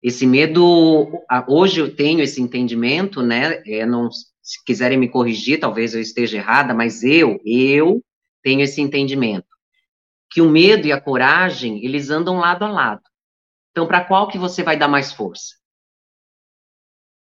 [0.00, 1.10] Esse medo,
[1.48, 3.60] hoje eu tenho esse entendimento, né?
[3.66, 8.00] É, não, se quiserem me corrigir, talvez eu esteja errada, mas eu, eu
[8.40, 9.48] tenho esse entendimento
[10.30, 13.02] que o medo e a coragem eles andam lado a lado.
[13.76, 15.54] Então, para qual que você vai dar mais força?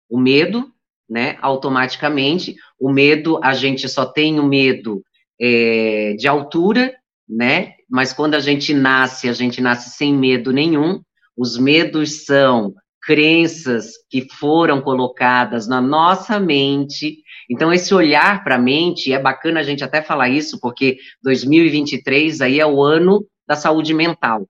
[0.10, 0.66] O medo,
[1.08, 1.38] né?
[1.44, 5.04] Automaticamente, o medo a gente só tem o medo
[5.40, 6.92] é, de altura,
[7.30, 7.76] né?
[7.88, 11.04] Mas quando a gente nasce, a gente nasce sem medo nenhum.
[11.38, 17.20] Os medos são crenças que foram colocadas na nossa mente.
[17.48, 22.42] Então, esse olhar para a mente, é bacana a gente até falar isso, porque 2023
[22.42, 24.48] aí é o ano da saúde mental.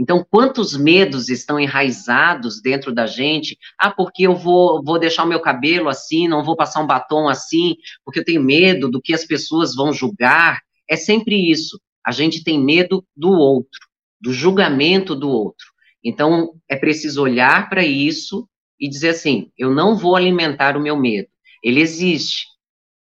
[0.00, 3.58] Então, quantos medos estão enraizados dentro da gente?
[3.78, 7.28] Ah, porque eu vou, vou deixar o meu cabelo assim, não vou passar um batom
[7.28, 10.62] assim, porque eu tenho medo do que as pessoas vão julgar.
[10.88, 11.78] É sempre isso.
[12.02, 13.78] A gente tem medo do outro,
[14.18, 15.66] do julgamento do outro.
[16.02, 18.48] Então, é preciso olhar para isso
[18.80, 21.28] e dizer assim: eu não vou alimentar o meu medo.
[21.62, 22.46] Ele existe.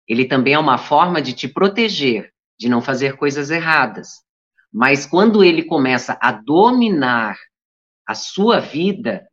[0.08, 4.25] Ele também é uma forma de te proteger, de não fazer coisas erradas.
[4.74, 7.38] Mas quando ele começa a dominar
[8.08, 9.26] a sua vida,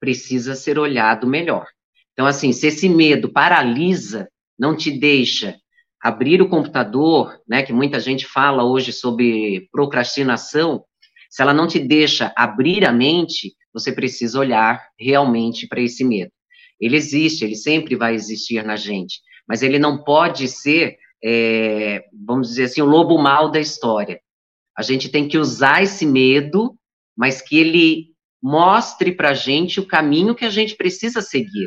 [0.00, 1.66] precisa ser olhado melhor.
[2.12, 4.28] Então, assim, se esse medo paralisa,
[4.58, 5.56] não te deixa
[6.00, 10.84] abrir o computador, né, que muita gente fala hoje sobre procrastinação,
[11.28, 16.32] se ela não te deixa abrir a mente, você precisa olhar realmente para esse medo.
[16.80, 22.48] Ele existe, ele sempre vai existir na gente, mas ele não pode ser, é, vamos
[22.48, 24.20] dizer assim, o lobo mal da história.
[24.78, 26.76] A gente tem que usar esse medo,
[27.16, 31.66] mas que ele mostre para a gente o caminho que a gente precisa seguir,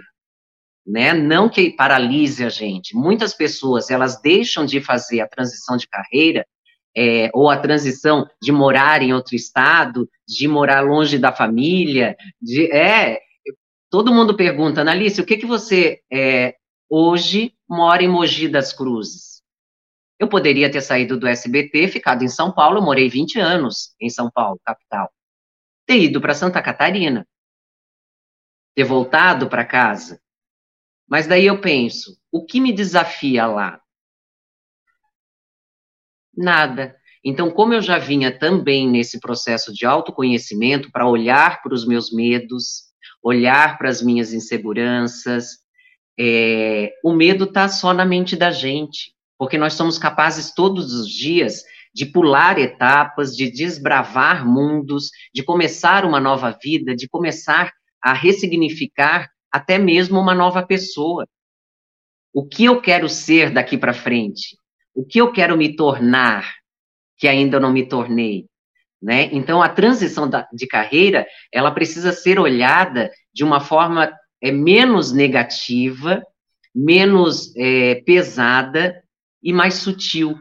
[0.87, 1.13] né?
[1.13, 2.95] Não que paralise a gente.
[2.95, 6.45] Muitas pessoas elas deixam de fazer a transição de carreira
[6.95, 12.71] é, ou a transição de morar em outro estado, de morar longe da família, de
[12.71, 13.19] é.
[13.89, 16.55] Todo mundo pergunta, Analice, o que que você é,
[16.89, 19.30] hoje mora em Mogi das Cruzes?
[20.21, 24.07] Eu poderia ter saído do SBT, ficado em São Paulo, eu morei 20 anos em
[24.07, 25.11] São Paulo, capital.
[25.83, 27.27] Ter ido para Santa Catarina.
[28.75, 30.21] Ter voltado para casa.
[31.09, 33.81] Mas daí eu penso, o que me desafia lá?
[36.37, 36.95] Nada.
[37.25, 42.13] Então, como eu já vinha também nesse processo de autoconhecimento para olhar para os meus
[42.13, 42.83] medos,
[43.23, 45.57] olhar para as minhas inseguranças,
[46.19, 51.09] é, o medo está só na mente da gente porque nós somos capazes todos os
[51.09, 58.13] dias de pular etapas, de desbravar mundos, de começar uma nova vida, de começar a
[58.13, 61.27] ressignificar até mesmo uma nova pessoa.
[62.31, 64.55] O que eu quero ser daqui para frente?
[64.93, 66.47] O que eu quero me tornar
[67.17, 68.45] que ainda não me tornei?
[69.01, 69.27] Né?
[69.31, 75.11] Então, a transição da, de carreira, ela precisa ser olhada de uma forma é, menos
[75.11, 76.21] negativa,
[76.75, 79.00] menos é, pesada,
[79.41, 80.37] e mais sutil.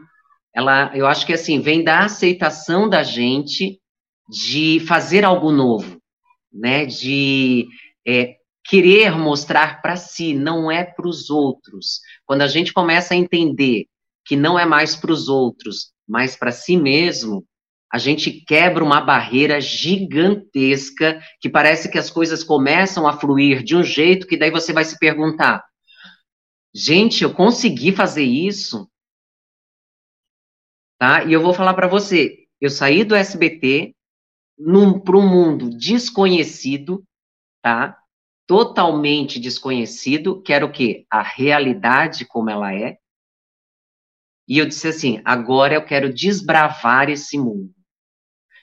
[0.53, 3.79] Ela, eu acho que assim, vem da aceitação da gente
[4.29, 6.01] de fazer algo novo,
[6.51, 6.85] né?
[6.85, 7.67] De
[8.05, 12.01] é, querer mostrar para si, não é para os outros.
[12.25, 13.85] Quando a gente começa a entender
[14.25, 17.45] que não é mais para os outros, mas para si mesmo,
[17.91, 23.75] a gente quebra uma barreira gigantesca que parece que as coisas começam a fluir de
[23.75, 25.63] um jeito que daí você vai se perguntar:
[26.73, 28.91] gente, eu consegui fazer isso?
[31.01, 31.23] tá?
[31.23, 33.95] E eu vou falar para você, eu saí do SBT
[35.03, 37.03] para um mundo desconhecido,
[37.59, 37.97] tá?
[38.45, 41.07] Totalmente desconhecido, que era o quê?
[41.09, 42.99] A realidade como ela é.
[44.47, 47.73] E eu disse assim, agora eu quero desbravar esse mundo.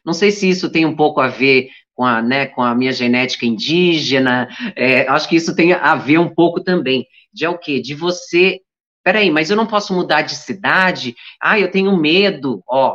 [0.07, 2.93] Não sei se isso tem um pouco a ver com a, né, com a minha
[2.93, 7.05] genética indígena, é, acho que isso tem a ver um pouco também,
[7.39, 7.81] de é o quê?
[7.81, 8.61] De você
[9.09, 11.17] Peraí, mas eu não posso mudar de cidade?
[11.41, 12.95] Ah, eu tenho medo, ó.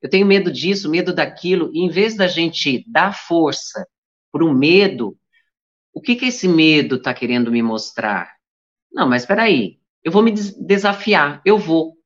[0.00, 1.72] Eu tenho medo disso, medo daquilo.
[1.74, 3.84] E em vez da gente dar força
[4.30, 5.18] para o medo,
[5.92, 8.32] o que, que esse medo está querendo me mostrar?
[8.92, 11.96] Não, mas peraí, eu vou me desafiar, eu vou.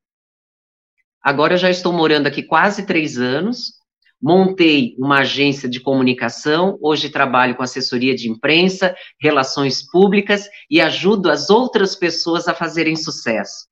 [1.21, 3.73] Agora eu já estou morando aqui quase três anos,
[4.21, 11.31] Montei uma agência de comunicação, hoje trabalho com assessoria de imprensa, relações públicas e ajudo
[11.31, 13.67] as outras pessoas a fazerem sucesso.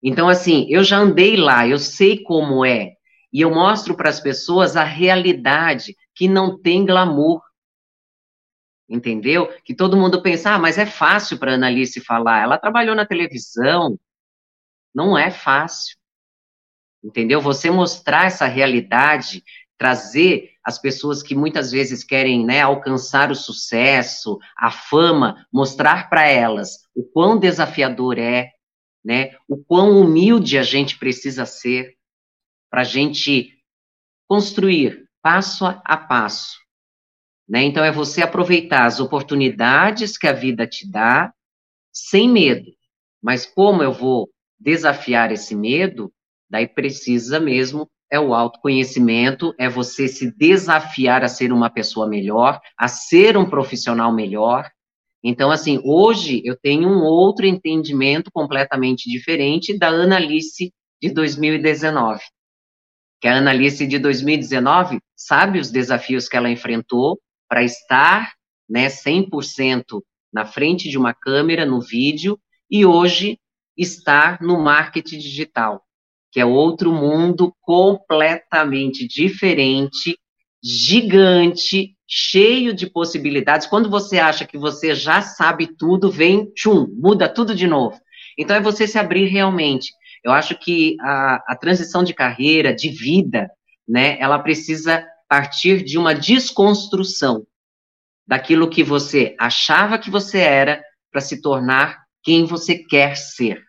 [0.00, 2.92] Então, assim, eu já andei lá, eu sei como é,
[3.32, 7.40] e eu mostro para as pessoas a realidade que não tem glamour.
[8.88, 9.48] Entendeu?
[9.64, 12.42] Que todo mundo pensa, ah, mas é fácil para Analice falar.
[12.42, 13.98] Ela trabalhou na televisão.
[14.94, 15.96] Não é fácil.
[17.02, 17.40] Entendeu?
[17.40, 19.42] Você mostrar essa realidade
[19.82, 26.24] trazer as pessoas que muitas vezes querem né, alcançar o sucesso, a fama, mostrar para
[26.24, 28.52] elas o quão desafiador é,
[29.04, 31.96] né, o quão humilde a gente precisa ser
[32.70, 33.58] para a gente
[34.28, 36.60] construir passo a passo.
[37.48, 37.64] Né?
[37.64, 41.34] Então, é você aproveitar as oportunidades que a vida te dá
[41.92, 42.70] sem medo.
[43.20, 44.30] Mas como eu vou
[44.60, 46.12] desafiar esse medo?
[46.48, 52.60] Daí precisa mesmo é o autoconhecimento, é você se desafiar a ser uma pessoa melhor,
[52.78, 54.70] a ser um profissional melhor.
[55.24, 62.20] Então, assim, hoje eu tenho um outro entendimento completamente diferente da Analice de 2019.
[63.18, 68.34] Que a Analice de 2019 sabe os desafios que ela enfrentou para estar
[68.68, 72.38] né, 100% na frente de uma câmera, no vídeo,
[72.70, 73.38] e hoje
[73.74, 75.82] estar no marketing digital
[76.32, 80.18] que é outro mundo completamente diferente,
[80.64, 83.66] gigante, cheio de possibilidades.
[83.66, 88.00] Quando você acha que você já sabe tudo, vem, tchum, muda tudo de novo.
[88.38, 89.92] Então é você se abrir realmente.
[90.24, 93.50] Eu acho que a, a transição de carreira, de vida,
[93.86, 97.46] né, ela precisa partir de uma desconstrução
[98.26, 103.62] daquilo que você achava que você era para se tornar quem você quer ser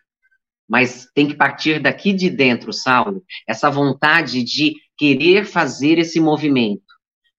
[0.68, 6.82] mas tem que partir daqui de dentro, Saulo, essa vontade de querer fazer esse movimento.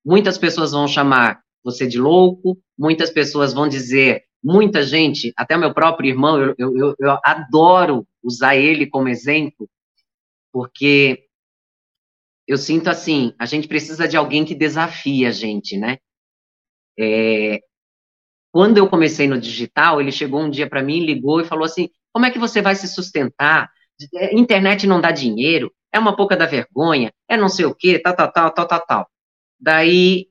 [0.04, 5.74] Muitas pessoas vão chamar você de louco, muitas pessoas vão dizer, muita gente, até meu
[5.74, 9.68] próprio irmão, eu, eu, eu adoro usar ele como exemplo,
[10.52, 11.26] porque
[12.48, 15.98] eu sinto assim, a gente precisa de alguém que desafie a gente, né?
[16.98, 17.60] É,
[18.52, 21.90] quando eu comecei no digital, ele chegou um dia para mim, ligou e falou assim:
[22.16, 23.70] como é que você vai se sustentar?
[24.14, 28.00] É, internet não dá dinheiro, é uma pouca da vergonha, é não sei o quê,
[28.00, 29.08] tal, tal, tal, tal, tal, tal.
[29.60, 30.28] Daí,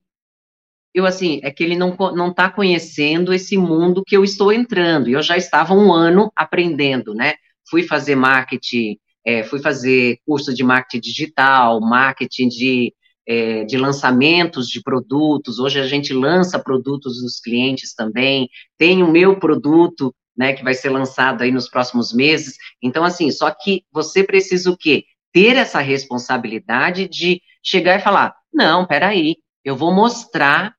[0.95, 5.11] eu assim, é que ele não, não tá conhecendo esse mundo que eu estou entrando,
[5.11, 7.35] e eu já estava um ano aprendendo, né?
[7.69, 12.95] Fui fazer marketing, é, fui fazer curso de marketing digital, marketing de,
[13.29, 19.13] é, de lançamentos de produtos, hoje a gente lança produtos dos clientes também, tem o
[19.13, 22.57] meu produto né, que vai ser lançado aí nos próximos meses.
[22.83, 25.05] Então, assim, só que você precisa o quê?
[25.33, 30.75] Ter essa responsabilidade de chegar e falar: não, peraí, eu vou mostrar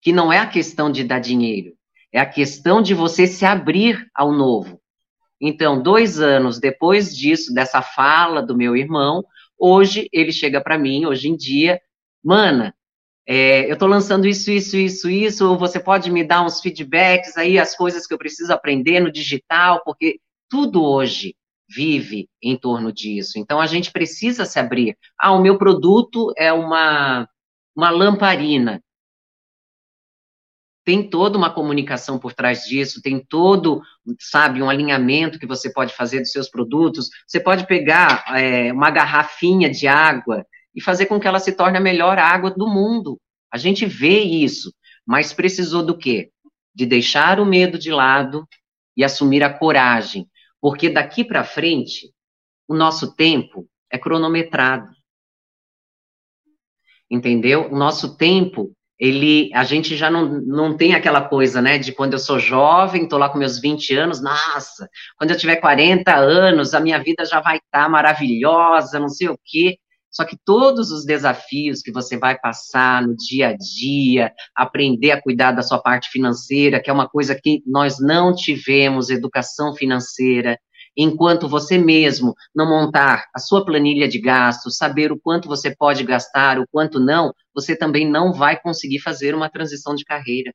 [0.00, 1.72] que não é a questão de dar dinheiro,
[2.12, 4.80] é a questão de você se abrir ao novo.
[5.40, 9.24] Então, dois anos depois disso, dessa fala do meu irmão,
[9.58, 11.80] hoje ele chega para mim, hoje em dia,
[12.24, 12.74] mana,
[13.26, 17.58] é, eu estou lançando isso, isso, isso, isso, você pode me dar uns feedbacks aí,
[17.58, 21.34] as coisas que eu preciso aprender no digital, porque tudo hoje
[21.68, 23.36] vive em torno disso.
[23.36, 24.96] Então, a gente precisa se abrir.
[25.18, 27.28] Ah, o meu produto é uma,
[27.74, 28.80] uma lamparina.
[30.84, 33.82] Tem toda uma comunicação por trás disso, tem todo,
[34.20, 37.08] sabe, um alinhamento que você pode fazer dos seus produtos.
[37.26, 40.46] Você pode pegar é, uma garrafinha de água
[40.76, 43.18] e fazer com que ela se torne a melhor água do mundo.
[43.50, 44.70] A gente vê isso,
[45.06, 46.30] mas precisou do quê?
[46.74, 48.46] De deixar o medo de lado
[48.94, 50.28] e assumir a coragem,
[50.60, 52.12] porque daqui para frente
[52.68, 54.90] o nosso tempo é cronometrado.
[57.10, 57.72] Entendeu?
[57.72, 62.14] O nosso tempo, ele, a gente já não, não tem aquela coisa, né, de quando
[62.14, 66.74] eu sou jovem, tô lá com meus 20 anos, nossa, quando eu tiver 40 anos,
[66.74, 69.78] a minha vida já vai estar tá maravilhosa, não sei o quê.
[70.16, 75.20] Só que todos os desafios que você vai passar no dia a dia, aprender a
[75.20, 80.58] cuidar da sua parte financeira, que é uma coisa que nós não tivemos educação financeira,
[80.96, 86.02] enquanto você mesmo não montar a sua planilha de gastos, saber o quanto você pode
[86.02, 90.50] gastar, o quanto não, você também não vai conseguir fazer uma transição de carreira.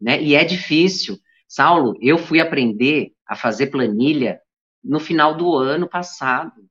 [0.00, 0.22] Né?
[0.22, 1.18] E é difícil.
[1.46, 4.40] Saulo, eu fui aprender a fazer planilha
[4.82, 6.66] no final do ano passado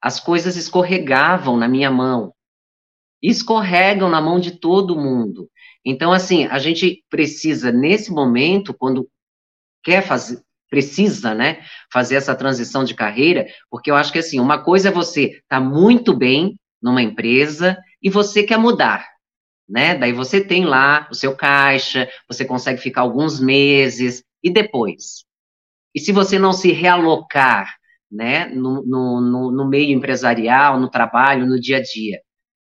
[0.00, 2.32] as coisas escorregavam na minha mão.
[3.22, 5.50] Escorregam na mão de todo mundo.
[5.84, 9.08] Então, assim, a gente precisa, nesse momento, quando
[9.82, 10.40] quer fazer,
[10.70, 14.92] precisa, né, fazer essa transição de carreira, porque eu acho que, assim, uma coisa é
[14.92, 19.06] você estar tá muito bem numa empresa e você quer mudar,
[19.68, 19.96] né?
[19.96, 25.24] Daí você tem lá o seu caixa, você consegue ficar alguns meses, e depois?
[25.94, 27.77] E se você não se realocar
[28.10, 32.20] né, no, no, no meio empresarial, no trabalho, no dia a dia.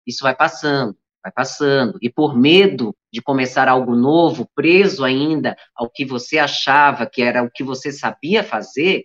[0.06, 1.98] Isso vai passando, vai passando.
[2.00, 7.42] E por medo de começar algo novo, preso ainda ao que você achava que era
[7.42, 9.04] o que você sabia fazer,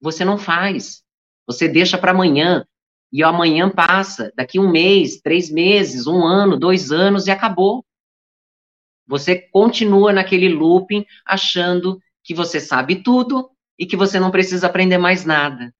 [0.00, 1.02] você não faz.
[1.46, 2.66] Você deixa para amanhã.
[3.12, 7.84] e amanhã passa, daqui um mês, três meses, um ano, dois anos e acabou.
[9.06, 14.98] Você continua naquele looping achando que você sabe tudo e que você não precisa aprender
[14.98, 15.72] mais nada.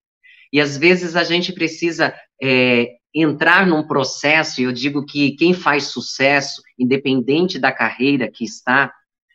[0.52, 5.54] E às vezes a gente precisa é, entrar num processo, e eu digo que quem
[5.54, 8.92] faz sucesso, independente da carreira que está,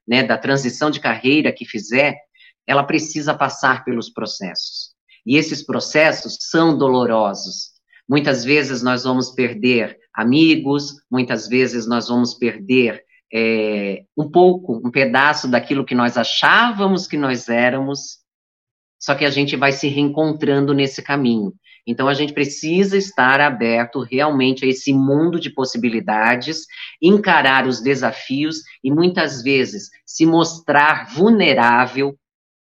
[0.07, 2.17] né, da transição de carreira que fizer,
[2.67, 4.91] ela precisa passar pelos processos.
[5.25, 7.71] E esses processos são dolorosos.
[8.07, 14.91] Muitas vezes nós vamos perder amigos, muitas vezes nós vamos perder é, um pouco, um
[14.91, 18.18] pedaço daquilo que nós achávamos que nós éramos,
[18.99, 21.53] só que a gente vai se reencontrando nesse caminho.
[21.87, 26.65] Então a gente precisa estar aberto realmente a esse mundo de possibilidades,
[27.01, 32.15] encarar os desafios e muitas vezes se mostrar vulnerável,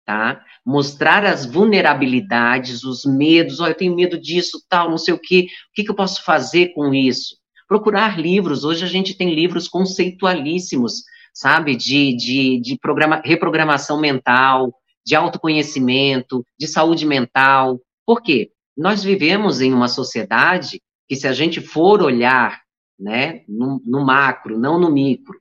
[0.05, 0.43] tá?
[0.65, 5.47] Mostrar as vulnerabilidades, os medos, oh, eu tenho medo disso, tal, não sei o quê,
[5.71, 7.37] o que, que eu posso fazer com isso?
[7.69, 14.75] Procurar livros, hoje a gente tem livros conceitualíssimos, sabe, de, de, de programa, reprogramação mental,
[15.05, 17.81] de autoconhecimento, de saúde mental.
[18.07, 18.51] Por quê?
[18.77, 22.63] Nós vivemos em uma sociedade que, se a gente for olhar
[22.99, 25.41] né, no, no macro, não no micro,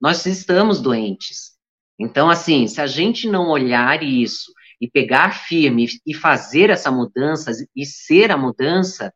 [0.00, 1.56] nós estamos doentes.
[1.98, 7.50] Então, assim, se a gente não olhar isso e pegar firme e fazer essa mudança
[7.74, 9.12] e ser a mudança,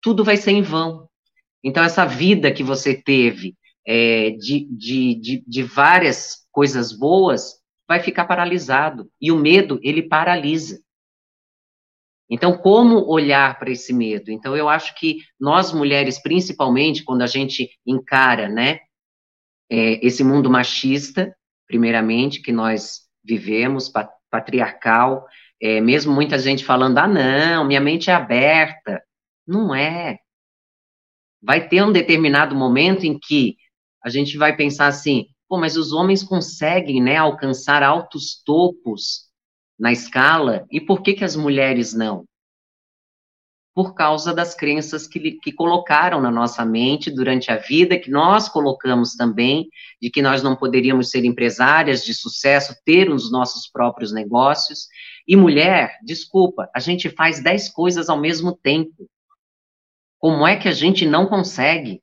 [0.00, 1.08] tudo vai ser em vão.
[1.62, 3.54] Então, essa vida que você teve
[3.86, 9.10] é, de, de, de, de várias coisas boas vai ficar paralisado.
[9.20, 10.80] E o medo, ele paralisa.
[12.28, 14.30] Então, como olhar para esse medo?
[14.30, 18.80] Então, eu acho que nós mulheres, principalmente, quando a gente encara, né,
[19.70, 21.34] é, esse mundo machista,
[21.66, 23.90] primeiramente, que nós vivemos,
[24.30, 25.26] patriarcal,
[25.60, 29.02] é, mesmo muita gente falando, ah, não, minha mente é aberta.
[29.46, 30.18] Não é.
[31.40, 33.56] Vai ter um determinado momento em que
[34.02, 39.26] a gente vai pensar assim, pô, mas os homens conseguem, né, alcançar altos topos
[39.78, 42.24] na escala, e por que que as mulheres não?
[43.74, 48.48] Por causa das crenças que, que colocaram na nossa mente durante a vida, que nós
[48.48, 49.68] colocamos também,
[50.00, 54.86] de que nós não poderíamos ser empresárias de sucesso, ter os nossos próprios negócios.
[55.28, 59.06] E mulher, desculpa, a gente faz dez coisas ao mesmo tempo.
[60.18, 62.02] Como é que a gente não consegue?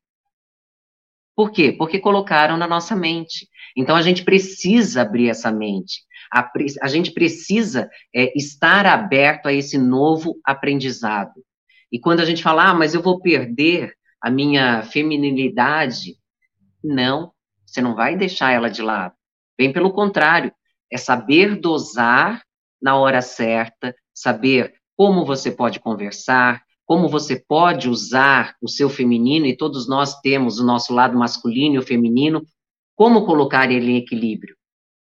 [1.36, 1.72] Por quê?
[1.72, 3.48] Porque colocaram na nossa mente.
[3.76, 6.02] Então a gente precisa abrir essa mente.
[6.32, 6.50] A,
[6.82, 11.44] a gente precisa é, estar aberto a esse novo aprendizado.
[11.92, 16.16] E quando a gente fala, ah, mas eu vou perder a minha feminilidade,
[16.84, 17.32] não,
[17.66, 19.14] você não vai deixar ela de lado.
[19.58, 20.52] Bem pelo contrário,
[20.92, 22.44] é saber dosar
[22.82, 29.46] na hora certa, saber como você pode conversar, como você pode usar o seu feminino,
[29.46, 32.44] e todos nós temos o nosso lado masculino e o feminino,
[32.96, 34.56] como colocar ele em equilíbrio.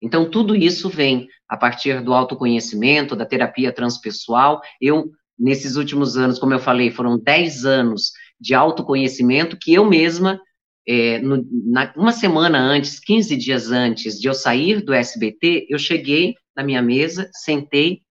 [0.01, 4.61] Então, tudo isso vem a partir do autoconhecimento, da terapia transpessoal.
[4.81, 10.41] Eu, nesses últimos anos, como eu falei, foram 10 anos de autoconhecimento que eu mesma,
[10.85, 15.79] é, no, na, uma semana antes, 15 dias antes de eu sair do SBT, eu
[15.79, 18.01] cheguei na minha mesa, sentei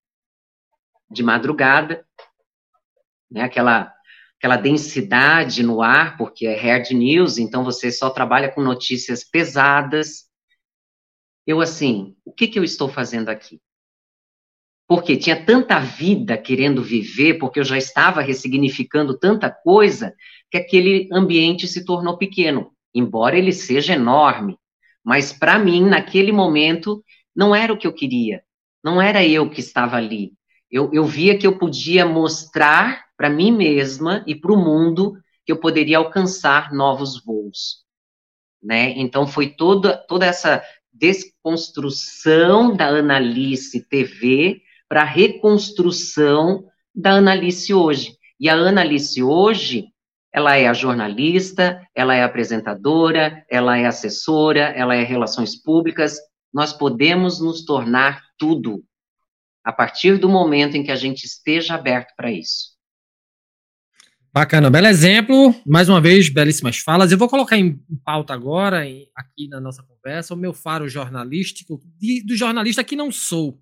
[1.11, 2.03] de madrugada
[3.33, 3.93] né, aquela,
[4.39, 10.27] aquela densidade no ar, porque é hard news, então você só trabalha com notícias pesadas.
[11.47, 13.61] Eu, assim, o que, que eu estou fazendo aqui?
[14.87, 20.15] Porque tinha tanta vida querendo viver, porque eu já estava ressignificando tanta coisa,
[20.51, 24.59] que aquele ambiente se tornou pequeno, embora ele seja enorme.
[25.03, 27.03] Mas para mim, naquele momento,
[27.35, 28.43] não era o que eu queria.
[28.85, 30.35] Não era eu que estava ali.
[30.71, 35.17] Eu, eu via que eu podia mostrar para mim mesma e para o mundo
[35.47, 37.85] que eu poderia alcançar novos voos.
[38.61, 38.95] Né?
[38.97, 40.61] Então foi toda, toda essa
[40.93, 48.19] desconstrução da Analice TV para a reconstrução da Analice hoje.
[48.41, 49.87] E a Analice hoje,
[50.33, 56.19] ela é a jornalista, ela é apresentadora, ela é assessora, ela é relações públicas.
[56.53, 58.83] Nós podemos nos tornar tudo
[59.63, 62.72] a partir do momento em que a gente esteja aberto para isso.
[64.35, 65.55] Bacana, belo exemplo.
[65.67, 67.13] Mais uma vez, belíssimas falas.
[67.13, 71.79] Eu vou colocar em pauta agora, em, aqui na nossa conversa, o meu faro jornalístico,
[71.99, 73.61] de, do jornalista que não sou,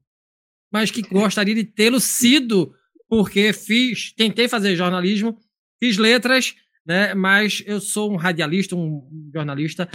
[0.72, 2.72] mas que gostaria de tê-lo sido,
[3.08, 5.36] porque fiz, tentei fazer jornalismo,
[5.82, 6.54] fiz letras,
[6.86, 9.02] né, mas eu sou um radialista, um
[9.34, 9.90] jornalista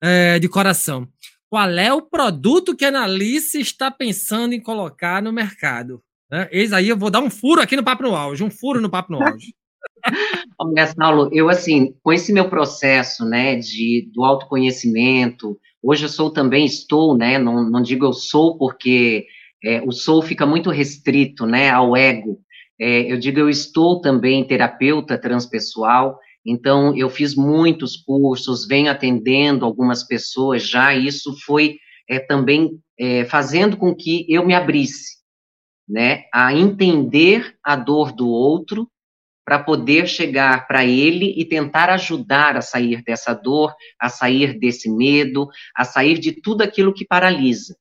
[0.00, 1.08] é, de coração.
[1.48, 6.00] Qual é o produto que a Analice está pensando em colocar no mercado?
[6.30, 6.48] Né?
[6.52, 8.88] Eis aí, eu vou dar um furo aqui no Papo no Auge, um furo no
[8.88, 9.58] Papo no Auge.
[10.58, 16.30] Olha, Saulo, eu assim, com esse meu processo, né, de, do autoconhecimento, hoje eu sou
[16.30, 19.26] também, estou, né, não, não digo eu sou porque
[19.64, 22.38] é, o sou fica muito restrito, né, ao ego.
[22.78, 29.64] É, eu digo eu estou também terapeuta transpessoal, então eu fiz muitos cursos, venho atendendo
[29.64, 31.76] algumas pessoas já, e isso foi
[32.08, 35.20] é, também é, fazendo com que eu me abrisse,
[35.88, 38.88] né, a entender a dor do outro,
[39.50, 44.88] para poder chegar para ele e tentar ajudar a sair dessa dor, a sair desse
[44.88, 47.76] medo, a sair de tudo aquilo que paralisa.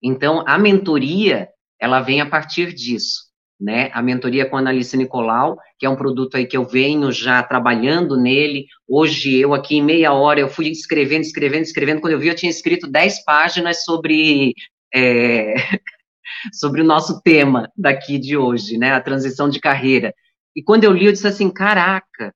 [0.00, 1.48] Então, a mentoria,
[1.80, 3.24] ela vem a partir disso,
[3.60, 3.90] né?
[3.92, 7.42] A mentoria com a Analice Nicolau, que é um produto aí que eu venho já
[7.42, 8.66] trabalhando nele.
[8.86, 12.00] Hoje, eu aqui em meia hora, eu fui escrevendo, escrevendo, escrevendo.
[12.00, 14.54] Quando eu vi, eu tinha escrito 10 páginas sobre...
[14.94, 15.54] É,
[16.52, 18.92] sobre o nosso tema daqui de hoje, né?
[18.92, 20.14] A transição de carreira.
[20.54, 22.34] E quando eu li, eu disse assim: caraca,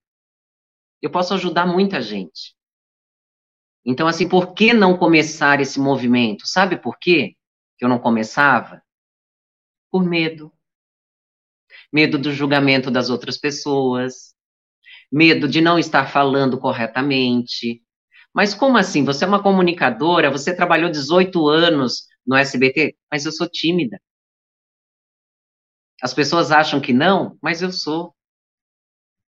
[1.00, 2.56] eu posso ajudar muita gente.
[3.84, 6.46] Então, assim, por que não começar esse movimento?
[6.46, 7.36] Sabe por quê
[7.78, 8.82] que eu não começava?
[9.90, 10.52] Por medo.
[11.92, 14.34] Medo do julgamento das outras pessoas,
[15.10, 17.82] medo de não estar falando corretamente.
[18.34, 19.04] Mas como assim?
[19.04, 23.98] Você é uma comunicadora, você trabalhou 18 anos no SBT, mas eu sou tímida.
[26.02, 28.14] As pessoas acham que não, mas eu sou.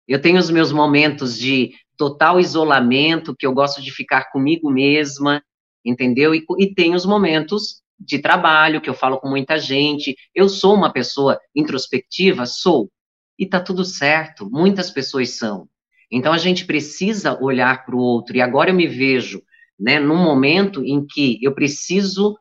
[0.07, 5.43] Eu tenho os meus momentos de total isolamento, que eu gosto de ficar comigo mesma,
[5.85, 6.33] entendeu?
[6.33, 10.15] E, e tenho os momentos de trabalho, que eu falo com muita gente.
[10.33, 12.45] Eu sou uma pessoa introspectiva?
[12.45, 12.89] Sou.
[13.37, 15.67] E tá tudo certo, muitas pessoas são.
[16.11, 18.35] Então a gente precisa olhar para o outro.
[18.35, 19.41] E agora eu me vejo,
[19.79, 22.37] né, num momento em que eu preciso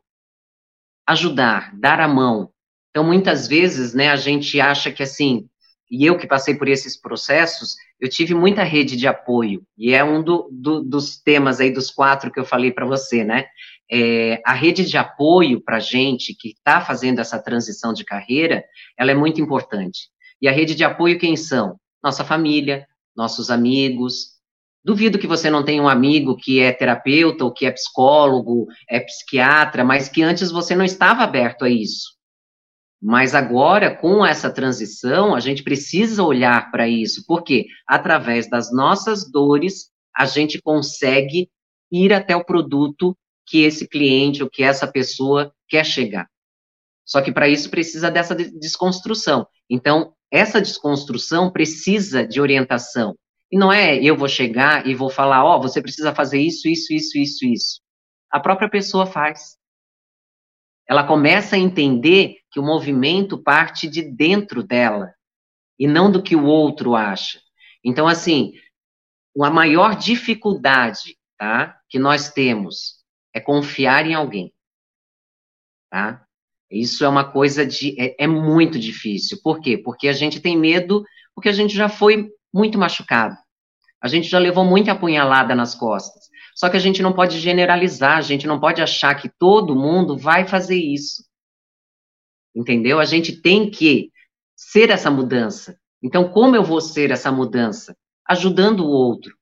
[1.06, 2.52] ajudar, dar a mão,
[2.92, 5.48] então, muitas vezes, né, a gente acha que assim,
[5.90, 10.04] e eu que passei por esses processos, eu tive muita rede de apoio, e é
[10.04, 13.46] um do, do, dos temas aí, dos quatro que eu falei para você, né?
[13.90, 18.62] É, a rede de apoio para gente que está fazendo essa transição de carreira,
[18.98, 20.10] ela é muito importante.
[20.40, 21.76] E a rede de apoio quem são?
[22.02, 22.86] Nossa família,
[23.16, 24.32] nossos amigos.
[24.84, 29.00] Duvido que você não tenha um amigo que é terapeuta ou que é psicólogo, é
[29.00, 32.21] psiquiatra, mas que antes você não estava aberto a isso.
[33.02, 39.28] Mas agora, com essa transição, a gente precisa olhar para isso, porque através das nossas
[39.28, 41.50] dores, a gente consegue
[41.90, 46.28] ir até o produto que esse cliente ou que essa pessoa quer chegar.
[47.04, 49.48] Só que para isso precisa dessa desconstrução.
[49.68, 53.16] Então, essa desconstrução precisa de orientação.
[53.50, 56.68] E não é eu vou chegar e vou falar, ó, oh, você precisa fazer isso,
[56.68, 57.80] isso, isso, isso, isso.
[58.30, 59.56] A própria pessoa faz
[60.92, 65.14] ela começa a entender que o movimento parte de dentro dela
[65.78, 67.40] e não do que o outro acha.
[67.82, 68.52] Então, assim,
[69.42, 73.02] a maior dificuldade, tá, que nós temos
[73.34, 74.52] é confiar em alguém,
[75.90, 76.26] tá?
[76.70, 79.40] Isso é uma coisa de é, é muito difícil.
[79.42, 79.78] Por quê?
[79.78, 83.34] Porque a gente tem medo, porque a gente já foi muito machucado.
[83.98, 86.28] A gente já levou muita apunhalada nas costas.
[86.54, 90.16] Só que a gente não pode generalizar, a gente não pode achar que todo mundo
[90.16, 91.24] vai fazer isso.
[92.54, 93.00] Entendeu?
[93.00, 94.10] A gente tem que
[94.54, 95.78] ser essa mudança.
[96.02, 97.96] Então, como eu vou ser essa mudança?
[98.28, 99.34] Ajudando o outro,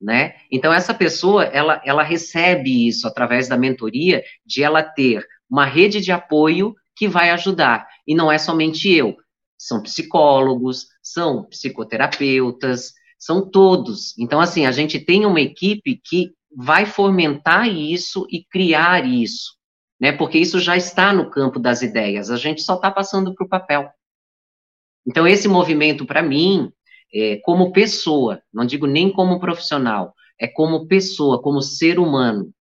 [0.00, 0.34] né?
[0.50, 6.00] Então, essa pessoa, ela, ela recebe isso através da mentoria, de ela ter uma rede
[6.00, 7.86] de apoio que vai ajudar.
[8.06, 9.16] E não é somente eu,
[9.58, 14.16] são psicólogos, são psicoterapeutas, são todos.
[14.18, 19.56] Então, assim, a gente tem uma equipe que vai fomentar isso e criar isso,
[20.00, 20.12] né?
[20.12, 23.48] Porque isso já está no campo das ideias, a gente só está passando para o
[23.48, 23.90] papel.
[25.06, 26.72] Então, esse movimento, para mim,
[27.14, 32.52] é, como pessoa, não digo nem como profissional, é como pessoa, como ser humano.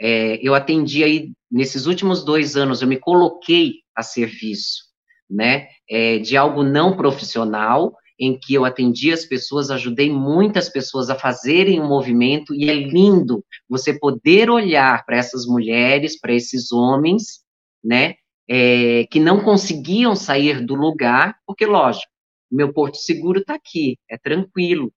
[0.00, 4.84] É, eu atendi aí, nesses últimos dois anos, eu me coloquei a serviço,
[5.30, 11.10] né, é, de algo não profissional, em que eu atendi as pessoas, ajudei muitas pessoas
[11.10, 16.70] a fazerem um movimento, e é lindo você poder olhar para essas mulheres, para esses
[16.70, 17.40] homens,
[17.82, 18.14] né,
[18.48, 22.06] é, que não conseguiam sair do lugar, porque, lógico,
[22.48, 24.92] meu porto seguro está aqui, é tranquilo,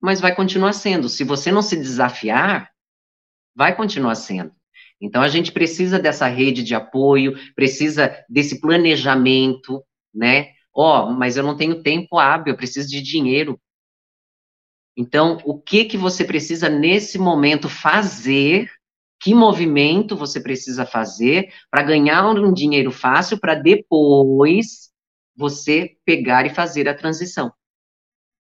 [0.00, 1.08] mas vai continuar sendo.
[1.08, 2.70] Se você não se desafiar,
[3.56, 4.52] vai continuar sendo.
[5.00, 9.82] Então, a gente precisa dessa rede de apoio, precisa desse planejamento,
[10.14, 10.50] né?
[10.76, 13.58] Ó, oh, mas eu não tenho tempo hábil, eu preciso de dinheiro.
[14.94, 18.70] Então, o que que você precisa nesse momento fazer?
[19.18, 24.90] Que movimento você precisa fazer para ganhar um dinheiro fácil para depois
[25.34, 27.50] você pegar e fazer a transição?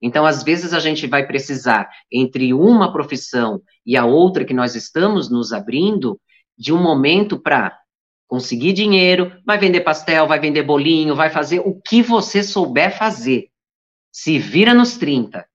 [0.03, 4.74] Então, às vezes, a gente vai precisar, entre uma profissão e a outra que nós
[4.74, 6.20] estamos nos abrindo,
[6.59, 7.78] de um momento para
[8.35, 13.49] conseguir dinheiro, vai vender pastel, vai vender bolinho, vai fazer o que você souber fazer.
[14.11, 15.49] Se vira nos 30.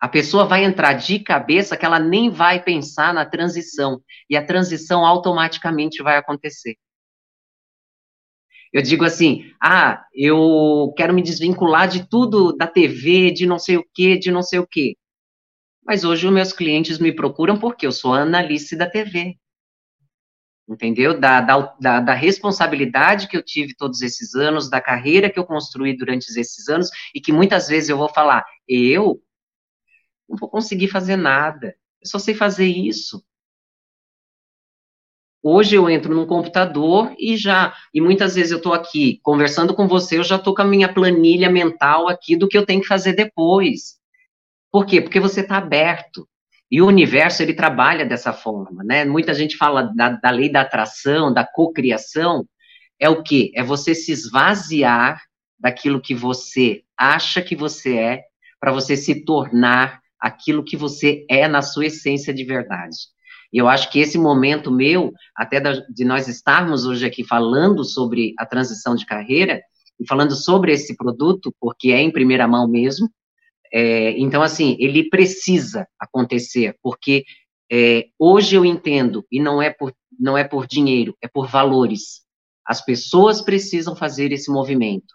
[0.00, 4.02] A pessoa vai entrar de cabeça que ela nem vai pensar na transição.
[4.28, 6.74] E a transição automaticamente vai acontecer.
[8.72, 13.76] Eu digo assim: ah, eu quero me desvincular de tudo da TV, de não sei
[13.76, 14.96] o quê, de não sei o quê.
[15.86, 19.38] Mas hoje os meus clientes me procuram porque eu sou analista da TV.
[20.68, 21.18] Entendeu?
[21.18, 25.44] Da, da, da, da responsabilidade que eu tive todos esses anos, da carreira que eu
[25.44, 29.20] construí durante esses anos, e que muitas vezes eu vou falar, eu
[30.28, 33.22] não vou conseguir fazer nada, eu só sei fazer isso.
[35.46, 39.86] Hoje eu entro no computador e já, e muitas vezes eu estou aqui conversando com
[39.86, 42.86] você, eu já estou com a minha planilha mental aqui do que eu tenho que
[42.86, 43.98] fazer depois.
[44.72, 45.02] Por quê?
[45.02, 46.26] Porque você está aberto.
[46.70, 49.04] E o universo, ele trabalha dessa forma, né?
[49.04, 52.46] Muita gente fala da, da lei da atração, da cocriação.
[52.98, 53.52] É o quê?
[53.54, 55.20] É você se esvaziar
[55.58, 58.22] daquilo que você acha que você é,
[58.58, 62.96] para você se tornar aquilo que você é na sua essência de verdade.
[63.52, 67.84] E eu acho que esse momento meu, até da, de nós estarmos hoje aqui falando
[67.84, 69.60] sobre a transição de carreira,
[69.98, 73.08] e falando sobre esse produto, porque é em primeira mão mesmo,
[73.76, 77.24] é, então, assim, ele precisa acontecer, porque
[77.70, 82.22] é, hoje eu entendo, e não é, por, não é por dinheiro, é por valores.
[82.64, 85.12] As pessoas precisam fazer esse movimento.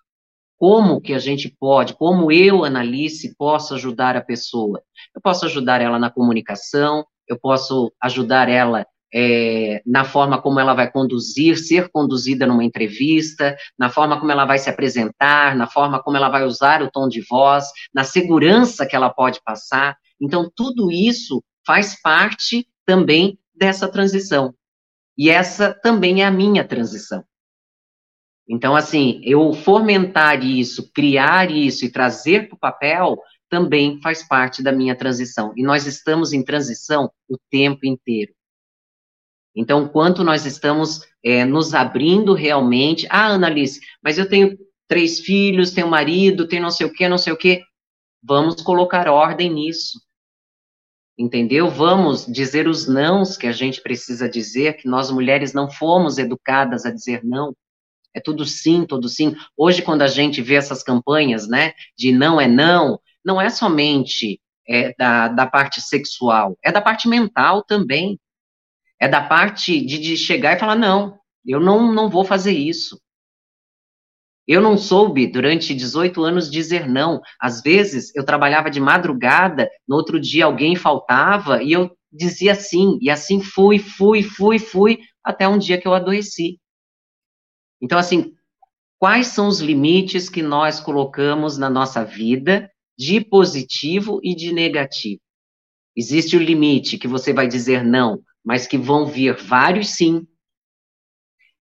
[0.57, 4.84] Como que a gente pode, como eu, Analice, posso ajudar a pessoa?
[5.16, 10.74] Eu posso ajudar ela na comunicação, eu posso ajudar ela é, na forma como ela
[10.74, 16.01] vai conduzir, ser conduzida numa entrevista, na forma como ela vai se apresentar, na forma
[16.01, 19.97] como ela vai usar o tom de voz, na segurança que ela pode passar.
[20.22, 24.53] Então, tudo isso faz parte também dessa transição.
[25.18, 27.24] E essa também é a minha transição.
[28.47, 34.64] Então, assim, eu fomentar isso, criar isso e trazer para o papel também faz parte
[34.64, 35.53] da minha transição.
[35.55, 38.34] E nós estamos em transição o tempo inteiro.
[39.60, 43.05] Então, quanto nós estamos é, nos abrindo realmente.
[43.10, 44.57] Ah, Annalise, mas eu tenho
[44.88, 47.62] três filhos, tenho marido, tenho não sei o quê, não sei o quê.
[48.24, 49.99] Vamos colocar ordem nisso.
[51.18, 51.70] Entendeu?
[51.70, 56.86] Vamos dizer os nãos que a gente precisa dizer, que nós mulheres não fomos educadas
[56.86, 57.53] a dizer não.
[58.14, 59.36] É tudo sim, tudo sim.
[59.57, 64.39] Hoje, quando a gente vê essas campanhas, né, de não é não, não é somente
[64.66, 68.18] é, da, da parte sexual, é da parte mental também.
[69.00, 73.00] É da parte de, de chegar e falar, não, eu não, não vou fazer isso.
[74.47, 77.22] Eu não soube, durante 18 anos, dizer não.
[77.39, 82.97] Às vezes, eu trabalhava de madrugada, no outro dia alguém faltava, e eu dizia sim.
[83.02, 86.60] E assim fui, fui, fui, fui, até um dia que eu adoeci.
[87.80, 88.34] Então, assim,
[88.97, 92.70] quais são os limites que nós colocamos na nossa vida
[93.00, 95.22] de positivo e de negativo.
[95.95, 100.28] Existe o limite que você vai dizer não, mas que vão vir vários sim.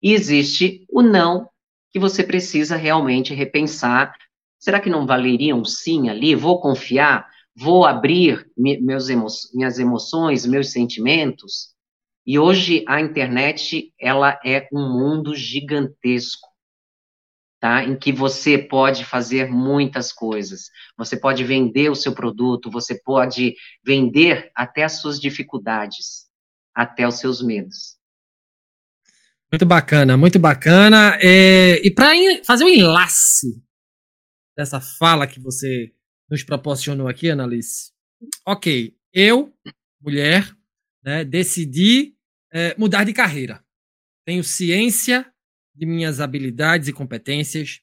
[0.02, 1.48] E existe o não
[1.90, 4.14] que você precisa realmente repensar.
[4.58, 6.34] Será que não valeria um sim ali?
[6.34, 7.28] Vou confiar?
[7.54, 11.74] Vou abrir meus emo minhas emoções, meus sentimentos?
[12.24, 16.48] E hoje a internet, ela é um mundo gigantesco
[17.60, 17.84] tá?
[17.84, 20.70] Em que você pode fazer muitas coisas.
[20.96, 23.54] Você pode vender o seu produto, você pode
[23.84, 26.27] vender até as suas dificuldades,
[26.78, 27.98] até os seus medos.
[29.50, 31.18] Muito bacana, muito bacana.
[31.20, 32.12] É, e para
[32.44, 33.60] fazer um enlace
[34.56, 35.92] dessa fala que você
[36.30, 37.90] nos proporcionou aqui, Annalise.
[38.46, 39.52] Ok, eu,
[40.00, 40.54] mulher,
[41.02, 42.14] né, decidi
[42.52, 43.64] é, mudar de carreira.
[44.24, 45.28] Tenho ciência
[45.74, 47.80] de minhas habilidades e competências.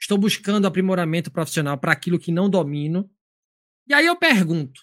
[0.00, 3.08] Estou buscando aprimoramento profissional para aquilo que não domino.
[3.86, 4.80] E aí eu pergunto: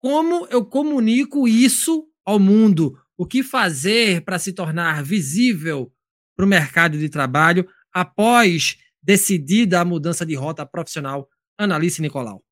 [0.00, 2.96] como eu comunico isso ao mundo?
[3.16, 5.92] O que fazer para se tornar visível
[6.36, 11.28] para o mercado de trabalho após decidida a mudança de rota profissional?
[11.58, 12.42] Analice Nicolau.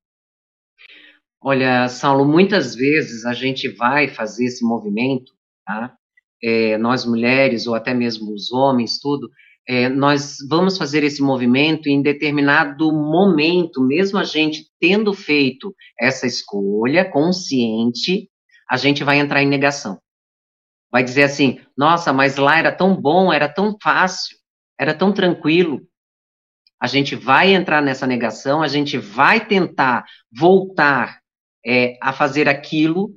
[1.40, 5.32] Olha, Saulo, muitas vezes a gente vai fazer esse movimento,
[5.64, 5.96] tá?
[6.42, 9.28] é, nós mulheres, ou até mesmo os homens, tudo,
[9.68, 16.26] é, nós vamos fazer esse movimento em determinado momento, mesmo a gente tendo feito essa
[16.26, 18.28] escolha consciente,
[18.70, 20.00] a gente vai entrar em negação.
[20.90, 24.36] Vai dizer assim: nossa, mas lá era tão bom, era tão fácil,
[24.78, 25.80] era tão tranquilo.
[26.80, 31.20] a gente vai entrar nessa negação, a gente vai tentar voltar
[31.66, 33.14] é, a fazer aquilo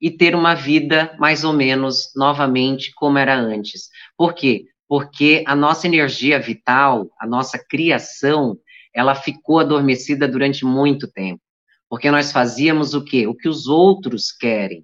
[0.00, 3.88] e ter uma vida mais ou menos novamente como era antes.
[4.16, 4.66] Por quê?
[4.88, 8.56] Porque a nossa energia vital, a nossa criação,
[8.94, 11.41] ela ficou adormecida durante muito tempo.
[11.92, 13.26] Porque nós fazíamos o quê?
[13.26, 14.82] O que os outros querem.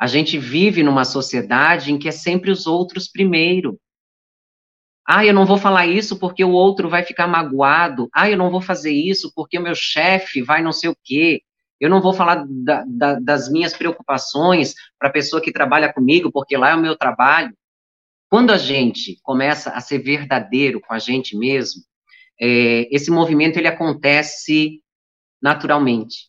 [0.00, 3.78] A gente vive numa sociedade em que é sempre os outros primeiro.
[5.06, 8.08] Ah, eu não vou falar isso porque o outro vai ficar magoado.
[8.14, 11.42] Ah, eu não vou fazer isso porque o meu chefe vai não sei o quê.
[11.78, 16.32] Eu não vou falar da, da, das minhas preocupações para a pessoa que trabalha comigo,
[16.32, 17.52] porque lá é o meu trabalho.
[18.30, 21.82] Quando a gente começa a ser verdadeiro com a gente mesmo,
[22.40, 24.80] é, esse movimento ele acontece
[25.40, 26.28] naturalmente.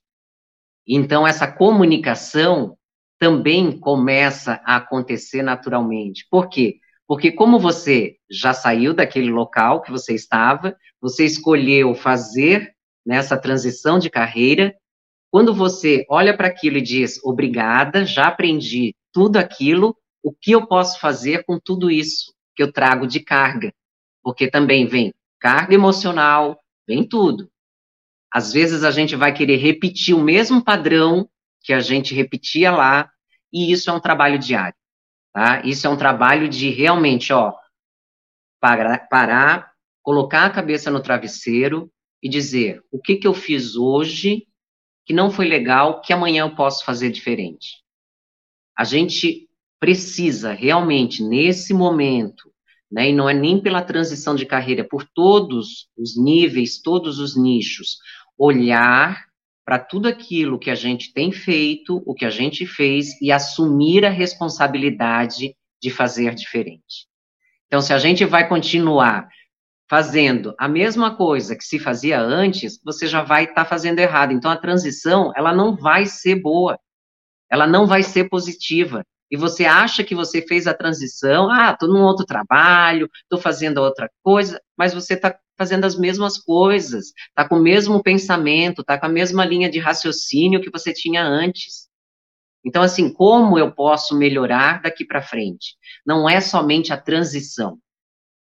[0.88, 2.78] Então, essa comunicação
[3.20, 6.26] também começa a acontecer naturalmente.
[6.30, 6.80] Por quê?
[7.08, 12.74] Porque como você já saiu daquele local que você estava, você escolheu fazer
[13.06, 14.76] nessa transição de carreira,
[15.32, 20.68] quando você olha para aquilo e diz, obrigada, já aprendi tudo aquilo, o que eu
[20.68, 23.74] posso fazer com tudo isso que eu trago de carga?
[24.22, 27.50] Porque também vem carga emocional, vem tudo.
[28.32, 31.30] Às vezes a gente vai querer repetir o mesmo padrão
[31.62, 33.10] que a gente repetia lá,
[33.52, 34.78] e isso é um trabalho diário.
[35.34, 35.62] Tá?
[35.64, 37.54] Isso é um trabalho de realmente, ó,
[38.60, 39.72] parar, parar,
[40.02, 44.48] colocar a cabeça no travesseiro e dizer o que, que eu fiz hoje
[45.06, 47.78] que não foi legal, que amanhã eu posso fazer diferente.
[48.78, 49.48] A gente
[49.80, 52.52] precisa realmente, nesse momento,
[52.92, 57.38] né, e não é nem pela transição de carreira, por todos os níveis, todos os
[57.38, 57.98] nichos,
[58.38, 59.26] olhar
[59.66, 64.06] para tudo aquilo que a gente tem feito, o que a gente fez e assumir
[64.06, 67.08] a responsabilidade de fazer diferente.
[67.68, 69.28] Então, se a gente vai continuar
[69.90, 74.32] fazendo a mesma coisa que se fazia antes, você já vai estar tá fazendo errado.
[74.32, 76.80] Então, a transição, ela não vai ser boa,
[77.50, 79.04] ela não vai ser positiva.
[79.30, 83.80] E você acha que você fez a transição, ah, estou num outro trabalho, estou fazendo
[83.80, 88.98] outra coisa, mas você está fazendo as mesmas coisas, está com o mesmo pensamento, está
[88.98, 91.88] com a mesma linha de raciocínio que você tinha antes.
[92.66, 95.76] Então, assim, como eu posso melhorar daqui para frente?
[96.06, 97.80] Não é somente a transição,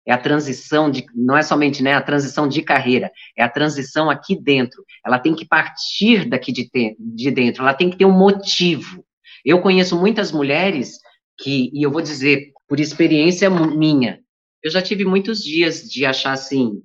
[0.06, 4.10] é a transição de, não é somente né, a transição de carreira, é a transição
[4.10, 4.84] aqui dentro.
[5.06, 9.04] Ela tem que partir daqui de, te, de dentro, ela tem que ter um motivo.
[9.44, 11.00] Eu conheço muitas mulheres
[11.40, 14.20] que, e eu vou dizer por experiência minha,
[14.64, 16.82] eu já tive muitos dias de achar assim,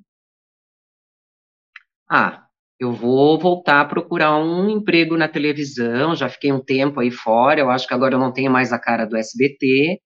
[2.11, 2.46] ah,
[2.78, 7.61] eu vou voltar a procurar um emprego na televisão, já fiquei um tempo aí fora,
[7.61, 10.00] eu acho que agora eu não tenho mais a cara do SBT,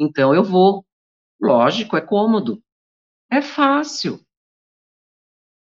[0.00, 0.84] então eu vou.
[1.40, 2.62] Lógico, é cômodo.
[3.30, 4.20] É fácil.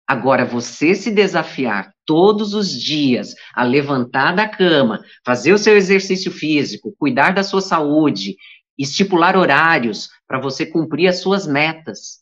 [0.09, 6.31] Agora, você se desafiar todos os dias a levantar da cama, fazer o seu exercício
[6.31, 8.37] físico, cuidar da sua saúde,
[8.79, 12.21] estipular horários para você cumprir as suas metas.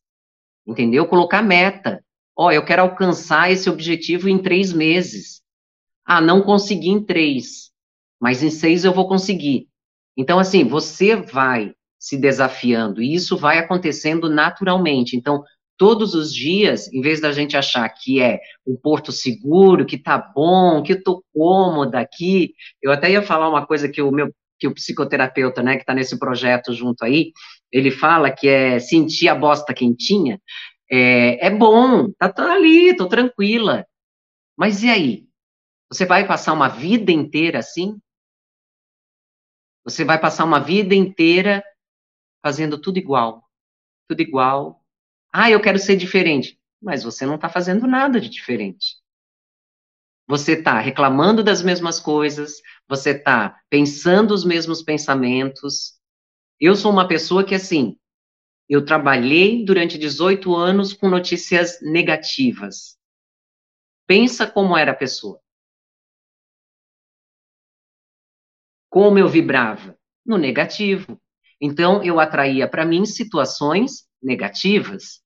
[0.66, 1.06] Entendeu?
[1.06, 2.02] Colocar meta.
[2.36, 5.40] Ó, oh, eu quero alcançar esse objetivo em três meses.
[6.04, 7.70] Ah, não consegui em três,
[8.20, 9.68] mas em seis eu vou conseguir.
[10.16, 15.16] Então, assim, você vai se desafiando e isso vai acontecendo naturalmente.
[15.16, 15.42] Então,
[15.76, 20.18] todos os dias, em vez da gente achar que é um porto seguro, que tá
[20.18, 24.30] bom, que eu tô cômoda aqui, eu até ia falar uma coisa que o meu
[24.58, 27.32] que o psicoterapeuta, né, que está nesse projeto junto aí,
[27.72, 30.40] ele fala que é sentir a bosta quentinha.
[30.90, 33.86] É, é bom, tá, tá ali, tô tranquila.
[34.56, 35.28] Mas e aí?
[35.90, 38.00] Você vai passar uma vida inteira assim?
[39.84, 41.62] Você vai passar uma vida inteira
[42.42, 43.48] fazendo tudo igual,
[44.08, 44.82] tudo igual.
[45.32, 46.58] Ah, eu quero ser diferente.
[46.80, 48.96] Mas você não está fazendo nada de diferente.
[50.26, 55.98] Você está reclamando das mesmas coisas, você está pensando os mesmos pensamentos.
[56.58, 57.98] Eu sou uma pessoa que, assim,
[58.68, 62.96] eu trabalhei durante 18 anos com notícias negativas.
[64.06, 65.40] Pensa como era a pessoa.
[68.90, 69.96] Como eu vibrava?
[70.24, 71.20] No negativo.
[71.60, 75.22] Então, eu atraía para mim situações negativas.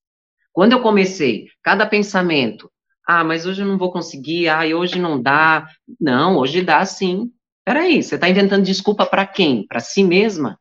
[0.53, 2.71] Quando eu comecei, cada pensamento,
[3.07, 5.69] ah, mas hoje eu não vou conseguir, ah, hoje não dá.
[6.01, 7.33] Não, hoje dá sim.
[7.65, 9.67] Peraí, você está inventando desculpa para quem?
[9.67, 10.59] Para si mesma?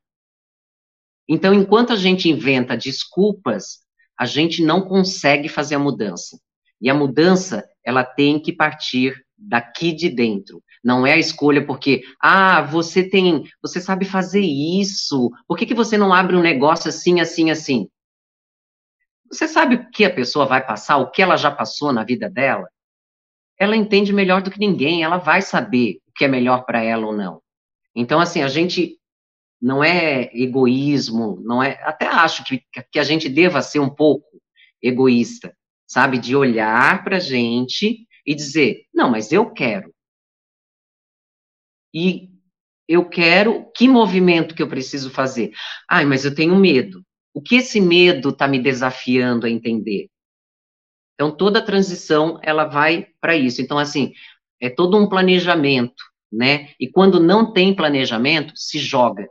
[1.27, 3.79] Então, enquanto a gente inventa desculpas,
[4.17, 6.39] a gente não consegue fazer a mudança.
[6.81, 10.63] E a mudança, ela tem que partir daqui de dentro.
[10.83, 15.29] Não é a escolha porque, ah, você tem, você sabe fazer isso.
[15.47, 17.87] Por que, que você não abre um negócio assim, assim, assim?
[19.29, 22.29] Você sabe o que a pessoa vai passar, o que ela já passou na vida
[22.29, 22.67] dela?
[23.59, 27.05] Ela entende melhor do que ninguém, ela vai saber o que é melhor para ela
[27.05, 27.41] ou não.
[27.93, 28.97] Então, assim, a gente
[29.61, 31.79] não é egoísmo, não é.
[31.83, 34.41] Até acho que, que a gente deva ser um pouco
[34.81, 35.55] egoísta,
[35.85, 36.17] sabe?
[36.17, 39.93] De olhar para a gente e dizer: não, mas eu quero.
[41.93, 42.29] E
[42.87, 45.51] eu quero, que movimento que eu preciso fazer?
[45.89, 47.03] Ai, mas eu tenho medo.
[47.33, 50.07] O que esse medo está me desafiando a entender?
[51.15, 53.61] Então, toda transição, ela vai para isso.
[53.61, 54.13] Então, assim,
[54.61, 56.69] é todo um planejamento, né?
[56.79, 59.27] E quando não tem planejamento, se joga.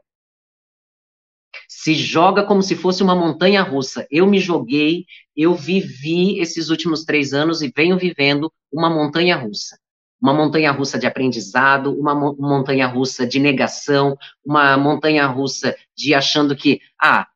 [1.87, 4.09] Se joga como se fosse uma montanha russa.
[4.11, 5.07] Eu me joguei,
[5.37, 9.78] eu vivi esses últimos três anos e venho vivendo uma montanha russa
[10.20, 16.57] uma montanha russa de aprendizado, uma montanha russa de negação, uma montanha russa de achando
[16.57, 17.28] que, ah,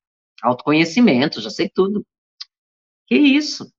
[0.42, 2.04] autoconhecimento, já sei tudo.
[3.06, 3.72] Que isso?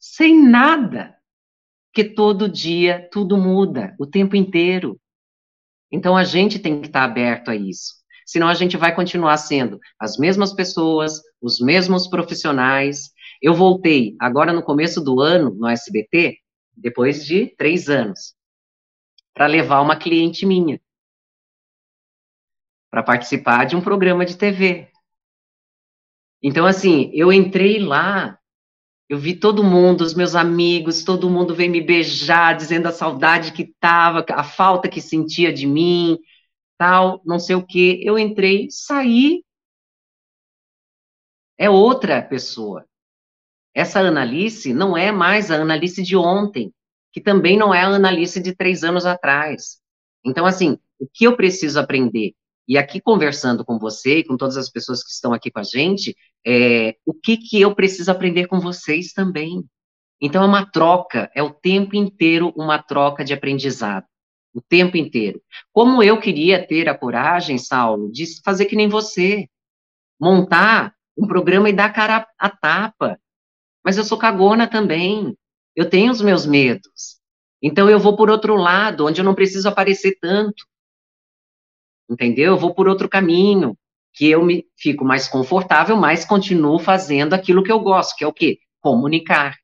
[0.00, 1.14] Sem nada.
[1.92, 4.98] Que todo dia tudo muda, o tempo inteiro.
[5.92, 7.95] Então a gente tem que estar aberto a isso.
[8.26, 13.12] Senão a gente vai continuar sendo as mesmas pessoas, os mesmos profissionais.
[13.40, 16.36] Eu voltei agora no começo do ano no SBT
[16.76, 18.34] depois de três anos,
[19.32, 20.78] para levar uma cliente minha
[22.96, 24.88] para participar de um programa de TV.
[26.42, 28.38] Então, assim, eu entrei lá,
[29.06, 33.52] eu vi todo mundo, os meus amigos, todo mundo veio me beijar, dizendo a saudade
[33.52, 36.18] que tava, a falta que sentia de mim,
[36.78, 38.00] tal, não sei o quê.
[38.02, 39.42] Eu entrei, saí.
[41.58, 42.86] É outra pessoa.
[43.74, 46.72] Essa Analice não é mais a Analice de ontem,
[47.12, 49.80] que também não é a Analice de três anos atrás.
[50.24, 52.34] Então, assim, o que eu preciso aprender?
[52.68, 55.62] E aqui conversando com você e com todas as pessoas que estão aqui com a
[55.62, 59.64] gente, é, o que, que eu preciso aprender com vocês também?
[60.20, 64.06] Então, é uma troca, é o tempo inteiro uma troca de aprendizado.
[64.56, 65.40] O tempo inteiro.
[65.72, 69.48] Como eu queria ter a coragem, Saulo, de fazer que nem você.
[70.18, 73.20] Montar um programa e dar cara a tapa
[73.86, 75.38] mas eu sou cagona também.
[75.76, 77.20] Eu tenho os meus medos.
[77.62, 80.66] Então eu vou por outro lado, onde eu não preciso aparecer tanto.
[82.10, 82.54] Entendeu?
[82.54, 83.78] Eu vou por outro caminho,
[84.12, 88.26] que eu me fico mais confortável, mas continuo fazendo aquilo que eu gosto, que é
[88.26, 88.58] o quê?
[88.80, 89.56] Comunicar.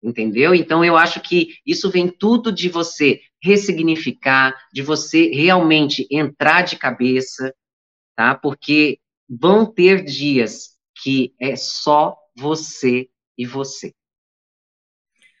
[0.00, 0.54] Entendeu?
[0.54, 6.76] Então eu acho que isso vem tudo de você ressignificar, de você realmente entrar de
[6.76, 7.54] cabeça,
[8.14, 8.34] tá?
[8.34, 13.94] Porque vão ter dias que é só você e você.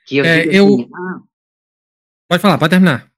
[0.06, 0.66] Que eu é, digo eu...
[0.66, 1.22] Assim, ah,
[2.28, 3.12] pode falar, pode terminar.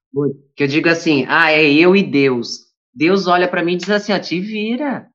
[0.56, 2.68] Que eu digo assim, ah, é eu e Deus.
[2.94, 5.08] Deus olha para mim e diz assim, ó, te vira.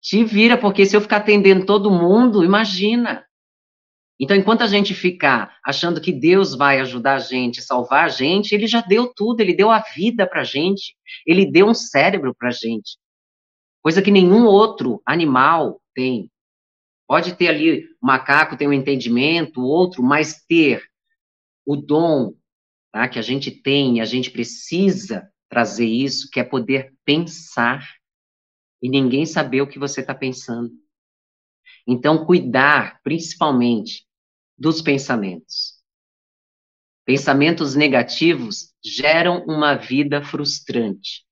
[0.00, 3.25] Te vira, porque se eu ficar atendendo todo mundo, imagina.
[4.18, 8.54] Então, enquanto a gente ficar achando que Deus vai ajudar a gente, salvar a gente,
[8.54, 10.96] ele já deu tudo, ele deu a vida pra gente,
[11.26, 12.96] ele deu um cérebro pra gente.
[13.82, 16.30] Coisa que nenhum outro animal tem.
[17.06, 20.82] Pode ter ali, o macaco tem um entendimento, o outro, mas ter
[21.64, 22.34] o dom
[22.92, 27.86] tá, que a gente tem, a gente precisa trazer isso, que é poder pensar
[28.82, 30.70] e ninguém saber o que você está pensando.
[31.86, 34.06] Então, cuidar, principalmente,
[34.58, 35.76] dos pensamentos.
[37.04, 41.24] Pensamentos negativos geram uma vida frustrante.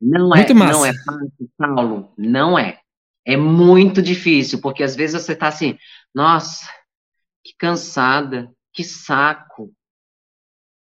[0.00, 2.80] Não é, não é fácil, Paulo, não é.
[3.24, 5.78] É muito difícil, porque às vezes você tá assim,
[6.14, 6.66] nossa,
[7.44, 9.74] que cansada, que saco.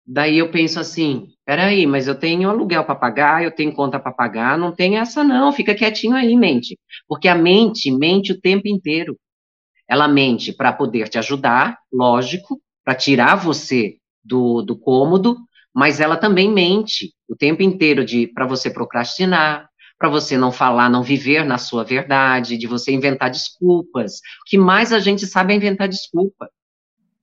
[0.05, 4.11] Daí eu penso assim, peraí, mas eu tenho aluguel para pagar, eu tenho conta para
[4.11, 6.77] pagar, não tem essa não, fica quietinho aí, mente.
[7.07, 9.17] Porque a mente mente o tempo inteiro.
[9.87, 15.37] Ela mente para poder te ajudar, lógico, para tirar você do, do cômodo,
[15.73, 19.67] mas ela também mente o tempo inteiro de para você procrastinar,
[19.97, 24.15] para você não falar, não viver na sua verdade, de você inventar desculpas.
[24.15, 26.49] O que mais a gente sabe é inventar desculpa.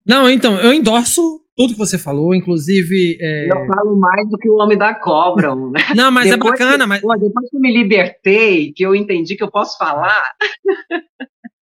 [0.05, 3.17] Não, então, eu endorso tudo que você falou, inclusive.
[3.19, 3.51] É...
[3.51, 5.53] Eu falo mais do que o homem da cobra.
[5.55, 5.79] Né?
[5.95, 6.83] Não, mas é depois é bacana.
[6.83, 7.01] Que, mas...
[7.01, 10.33] Pô, depois que eu me libertei, que eu entendi que eu posso falar.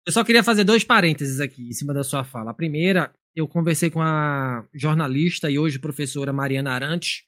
[0.07, 2.51] eu só queria fazer dois parênteses aqui em cima da sua fala.
[2.51, 7.25] A primeira, eu conversei com a jornalista e hoje professora Mariana Arantes,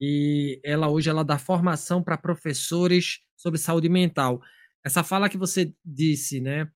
[0.00, 4.40] e ela hoje ela dá formação para professores sobre saúde mental.
[4.84, 6.68] Essa fala que você disse, né,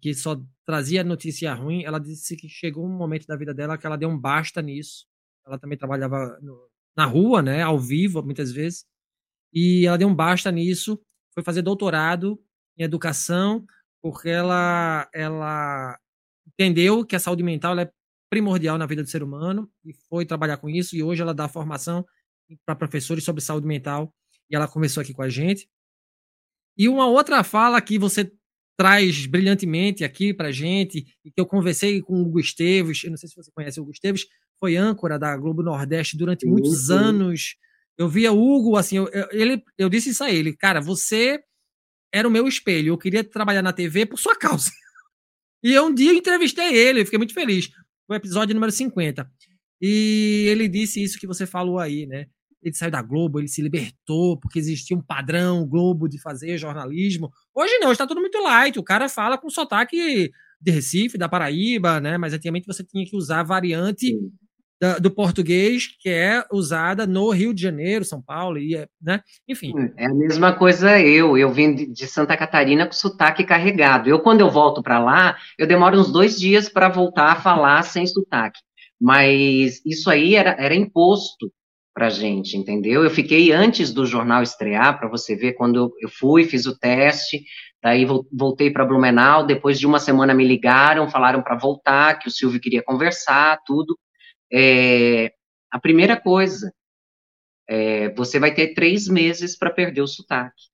[0.00, 3.86] que só trazia notícia ruim, ela disse que chegou um momento da vida dela que
[3.86, 5.06] ela deu um basta nisso.
[5.46, 8.84] Ela também trabalhava no, na rua, né, ao vivo, muitas vezes.
[9.52, 11.00] E ela deu um basta nisso,
[11.32, 12.40] foi fazer doutorado
[12.76, 13.64] em educação,
[14.02, 15.98] porque ela, ela
[16.46, 17.90] entendeu que a saúde mental é
[18.30, 20.96] primordial na vida do ser humano e foi trabalhar com isso.
[20.96, 22.04] E hoje ela dá formação
[22.64, 24.12] para professores sobre saúde mental
[24.50, 25.68] e ela começou aqui com a gente.
[26.76, 28.30] E uma outra fala que você
[28.76, 33.16] traz brilhantemente aqui para gente, e que eu conversei com o Hugo Esteves, eu não
[33.16, 34.26] sei se você conhece o Hugo Esteves,
[34.58, 37.56] foi âncora da Globo Nordeste durante muitos anos.
[37.96, 41.40] Eu via o Hugo, assim, eu, eu, ele, eu disse isso a ele, cara, você
[42.12, 44.70] era o meu espelho, eu queria trabalhar na TV por sua causa.
[45.62, 47.68] E um dia eu entrevistei ele, eu fiquei muito feliz.
[48.06, 49.28] Foi o episódio número 50.
[49.80, 52.26] E ele disse isso que você falou aí, né?
[52.62, 57.30] Ele saiu da Globo, ele se libertou, porque existia um padrão Globo de fazer jornalismo.
[57.54, 58.78] Hoje não, está tudo muito light.
[58.78, 60.30] O cara fala com sotaque
[60.60, 62.18] de Recife, da Paraíba, né?
[62.18, 64.16] Mas antigamente você tinha que usar a variante
[64.80, 69.20] da, do português que é usada no Rio de Janeiro, São Paulo, e, né?
[69.48, 69.72] Enfim.
[69.96, 71.36] É a mesma coisa eu.
[71.36, 74.08] Eu vim de Santa Catarina com sotaque carregado.
[74.08, 77.82] Eu, quando eu volto para lá, eu demoro uns dois dias para voltar a falar
[77.82, 78.60] sem sotaque.
[79.00, 81.50] Mas isso aí era, era imposto
[81.96, 83.02] para gente, entendeu?
[83.02, 87.42] Eu fiquei antes do jornal estrear, para você ver, quando eu fui, fiz o teste,
[87.82, 92.30] daí voltei para Blumenau, depois de uma semana me ligaram, falaram para voltar, que o
[92.30, 93.98] Silvio queria conversar, tudo.
[94.52, 95.32] É,
[95.70, 96.70] a primeira coisa,
[97.66, 100.64] é, você vai ter três meses para perder o sotaque.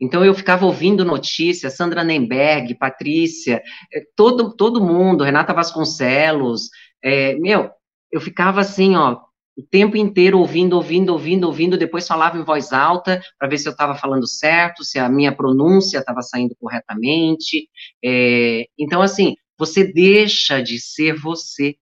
[0.00, 3.60] Então eu ficava ouvindo notícias, Sandra Nemberg, Patrícia,
[3.92, 6.70] é, todo, todo mundo, Renata Vasconcelos,
[7.02, 7.72] é, meu,
[8.12, 9.26] eu ficava assim, ó,
[9.56, 13.66] o tempo inteiro ouvindo, ouvindo, ouvindo, ouvindo, depois falava em voz alta para ver se
[13.66, 17.68] eu estava falando certo, se a minha pronúncia estava saindo corretamente.
[18.04, 21.76] É, então, assim, você deixa de ser você.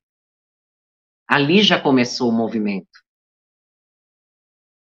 [1.26, 3.02] Ali já começou o movimento.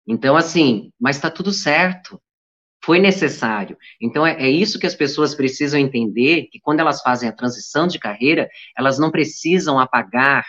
[0.06, 2.18] Então, assim, mas está tudo certo.
[2.82, 3.76] Foi necessário.
[4.00, 7.86] Então, é, é, isso que as pessoas precisam entender: que quando elas fazem a transição
[7.86, 10.46] de carreira, elas não precisam apagar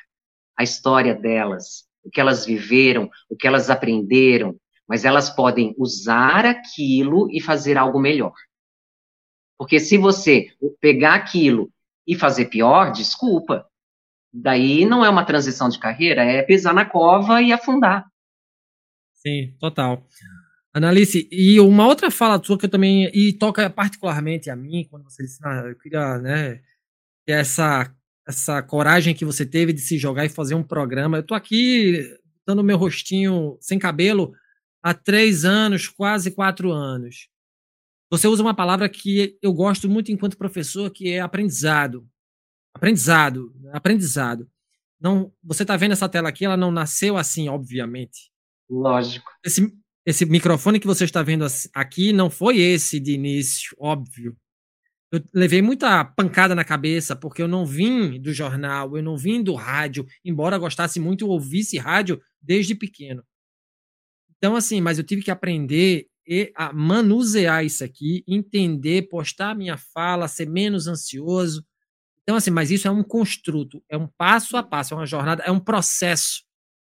[0.55, 4.55] a história delas, o que elas viveram, o que elas aprenderam,
[4.87, 8.33] mas elas podem usar aquilo e fazer algo melhor.
[9.57, 10.47] Porque se você
[10.79, 11.71] pegar aquilo
[12.07, 13.69] e fazer pior, desculpa,
[14.31, 18.05] Daí não é uma transição de carreira, é pisar na cova e afundar.
[19.13, 20.05] Sim, total.
[20.71, 25.03] Analice, e uma outra fala sua que eu também, e toca particularmente a mim, quando
[25.03, 26.61] você disse, ah, eu queria, né,
[27.25, 27.91] ter essa,
[28.29, 31.17] essa coragem que você teve de se jogar e fazer um programa.
[31.17, 32.15] Eu tô aqui
[32.45, 34.33] dando meu rostinho sem cabelo
[34.83, 37.27] há três anos, quase quatro anos.
[38.11, 42.07] Você usa uma palavra que eu gosto muito enquanto professor, que é aprendizado.
[42.75, 44.47] Aprendizado, aprendizado.
[45.01, 48.31] Não, você está vendo essa tela aqui, ela não nasceu assim, obviamente.
[48.69, 49.31] Lógico.
[49.43, 49.75] Esse,
[50.05, 54.37] esse microfone que você está vendo aqui não foi esse de início, óbvio.
[55.11, 59.41] Eu levei muita pancada na cabeça, porque eu não vim do jornal, eu não vim
[59.41, 63.23] do rádio, embora gostasse muito, eu ouvisse rádio desde pequeno.
[64.37, 66.07] Então, assim, mas eu tive que aprender
[66.55, 71.65] a manusear isso aqui, entender, postar a minha fala, ser menos ansioso,
[72.29, 75.41] então, assim, mas isso é um construto, é um passo a passo, é uma jornada,
[75.41, 76.43] é um processo,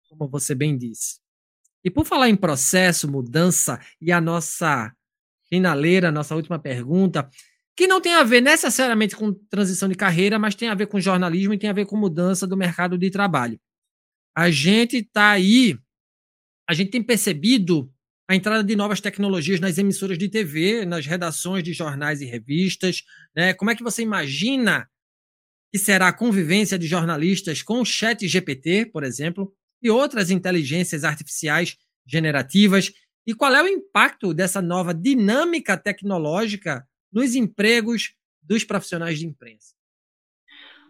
[0.08, 1.20] como você bem disse.
[1.84, 4.92] E por falar em processo, mudança, e a nossa
[5.48, 7.30] finaleira, a nossa última pergunta,
[7.76, 11.00] que não tem a ver necessariamente com transição de carreira, mas tem a ver com
[11.00, 13.58] jornalismo e tem a ver com mudança do mercado de trabalho.
[14.36, 15.78] A gente está aí,
[16.68, 17.92] a gente tem percebido
[18.28, 23.02] a entrada de novas tecnologias nas emissoras de TV, nas redações de jornais e revistas.
[23.34, 23.54] Né?
[23.54, 24.88] Como é que você imagina
[25.72, 29.52] que será a convivência de jornalistas com o chat GPT, por exemplo,
[29.82, 31.76] e outras inteligências artificiais
[32.06, 32.92] generativas,
[33.26, 39.74] e qual é o impacto dessa nova dinâmica tecnológica nos empregos dos profissionais de imprensa?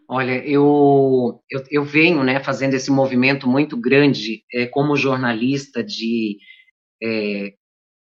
[0.09, 6.37] Olha, eu, eu, eu venho né, fazendo esse movimento muito grande é, como jornalista de,
[7.01, 7.55] é,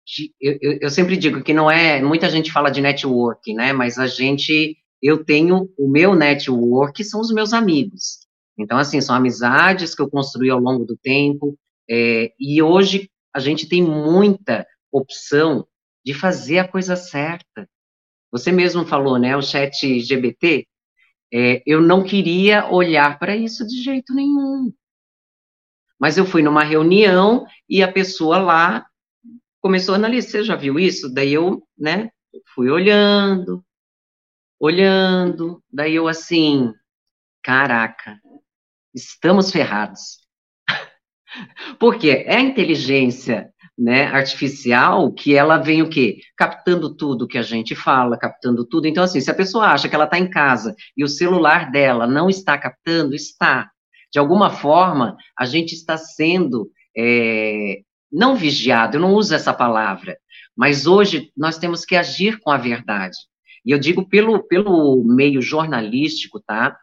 [0.06, 3.98] de eu, eu sempre digo que não é, muita gente fala de network, né, mas
[3.98, 8.26] a gente eu tenho o meu network, são os meus amigos.
[8.58, 11.58] Então, assim, são amizades que eu construí ao longo do tempo,
[11.90, 15.68] é, e hoje a gente tem muita opção
[16.04, 17.68] de fazer a coisa certa.
[18.36, 20.68] Você mesmo falou, né, o chat GBT,
[21.34, 24.74] é, eu não queria olhar para isso de jeito nenhum.
[25.98, 28.86] Mas eu fui numa reunião e a pessoa lá
[29.62, 31.08] começou a analisar, você já viu isso?
[31.14, 32.10] Daí eu, né,
[32.54, 33.64] fui olhando,
[34.60, 36.74] olhando, daí eu assim,
[37.42, 38.20] caraca,
[38.94, 40.20] estamos ferrados.
[41.80, 46.20] Porque é a inteligência né, artificial que ela vem o quê?
[46.38, 48.88] Captando tudo que a gente fala, captando tudo.
[48.88, 52.08] Então, assim, se a pessoa acha que ela está em casa e o celular dela
[52.08, 53.70] não está captando, está.
[54.12, 57.82] De alguma forma, a gente está sendo é,
[58.12, 60.18] não vigiado, eu não uso essa palavra,
[60.56, 63.18] mas hoje nós temos que agir com a verdade.
[63.66, 66.78] E eu digo pelo, pelo meio jornalístico, tá?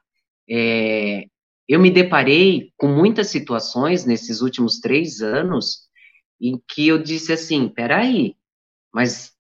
[0.51, 1.25] É,
[1.67, 5.91] eu me deparei com muitas situações nesses últimos três anos
[6.43, 8.37] em que eu disse assim, peraí,
[8.93, 9.33] mas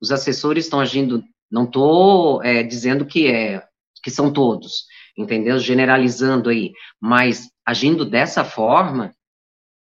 [0.00, 3.62] os assessores estão agindo, não estou é, dizendo que é
[4.02, 4.86] que são todos,
[5.16, 5.58] entendeu?
[5.58, 9.14] Generalizando aí, mas agindo dessa forma,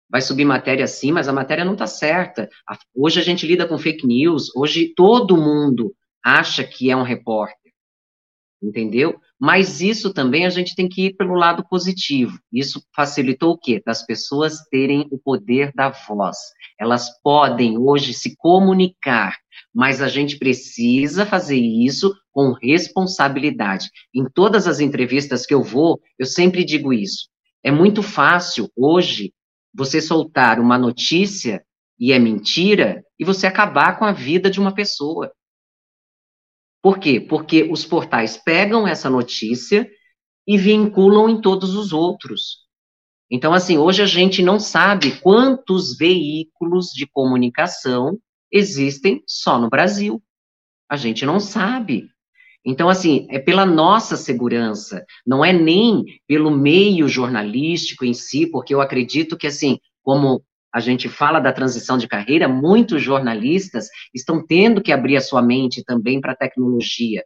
[0.09, 2.48] vai subir matéria sim, mas a matéria não está certa.
[2.94, 7.72] Hoje a gente lida com fake news, hoje todo mundo acha que é um repórter,
[8.62, 9.20] entendeu?
[9.40, 12.39] Mas isso também a gente tem que ir pelo lado positivo.
[12.52, 13.82] Isso facilitou o quê?
[13.85, 16.36] Das pessoas terem o poder da voz.
[16.78, 19.36] Elas podem hoje se comunicar,
[19.74, 23.90] mas a gente precisa fazer isso com responsabilidade.
[24.15, 27.28] Em todas as entrevistas que eu vou, eu sempre digo isso.
[27.62, 29.32] É muito fácil hoje
[29.74, 31.65] você soltar uma notícia
[31.98, 35.32] e é mentira e você acabar com a vida de uma pessoa.
[36.85, 37.19] Por quê?
[37.19, 39.90] Porque os portais pegam essa notícia
[40.47, 42.59] e vinculam em todos os outros.
[43.31, 48.19] Então, assim, hoje a gente não sabe quantos veículos de comunicação
[48.52, 50.23] existem só no Brasil.
[50.86, 52.06] A gente não sabe.
[52.62, 58.74] Então, assim, é pela nossa segurança, não é nem pelo meio jornalístico em si, porque
[58.74, 60.44] eu acredito que, assim, como
[60.75, 65.41] a gente fala da transição de carreira, muitos jornalistas estão tendo que abrir a sua
[65.41, 67.25] mente também para a tecnologia.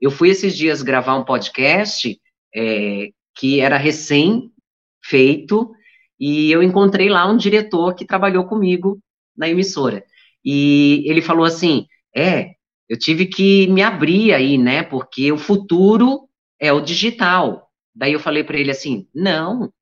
[0.00, 2.16] Eu fui esses dias gravar um podcast
[2.54, 5.72] é, que era recém-feito,
[6.20, 9.00] e eu encontrei lá um diretor que trabalhou comigo
[9.36, 10.04] na emissora.
[10.44, 12.52] E ele falou assim: é,
[12.88, 14.84] eu tive que me abrir aí, né?
[14.84, 16.28] Porque o futuro
[16.60, 17.68] é o digital.
[17.92, 19.72] Daí eu falei para ele assim: não,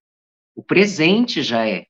[0.57, 1.85] o presente já é.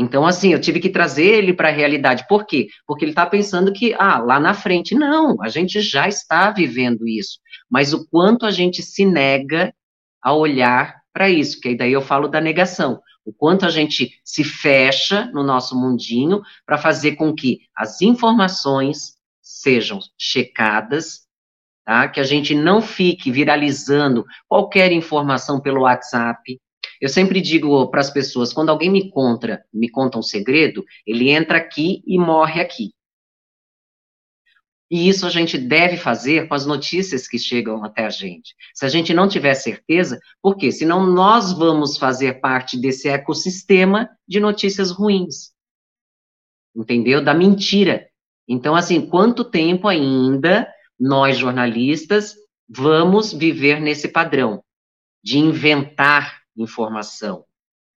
[0.00, 2.24] Então, assim, eu tive que trazer ele para a realidade.
[2.28, 2.68] Por quê?
[2.86, 4.94] Porque ele está pensando que, ah, lá na frente.
[4.94, 7.40] Não, a gente já está vivendo isso.
[7.68, 9.74] Mas o quanto a gente se nega
[10.22, 13.00] a olhar para isso, que daí eu falo da negação.
[13.24, 19.16] O quanto a gente se fecha no nosso mundinho para fazer com que as informações
[19.42, 21.22] sejam checadas,
[21.84, 22.06] tá?
[22.06, 26.56] Que a gente não fique viralizando qualquer informação pelo WhatsApp,
[27.00, 31.30] eu sempre digo para as pessoas, quando alguém me conta, me conta um segredo, ele
[31.30, 32.92] entra aqui e morre aqui.
[34.90, 38.54] E isso a gente deve fazer com as notícias que chegam até a gente.
[38.74, 40.72] Se a gente não tiver certeza, por quê?
[40.72, 45.52] Senão nós vamos fazer parte desse ecossistema de notícias ruins.
[46.74, 47.22] Entendeu?
[47.22, 48.08] Da mentira.
[48.48, 50.66] Então, assim, quanto tempo ainda
[50.98, 52.34] nós jornalistas
[52.66, 54.64] vamos viver nesse padrão
[55.22, 57.44] de inventar informação,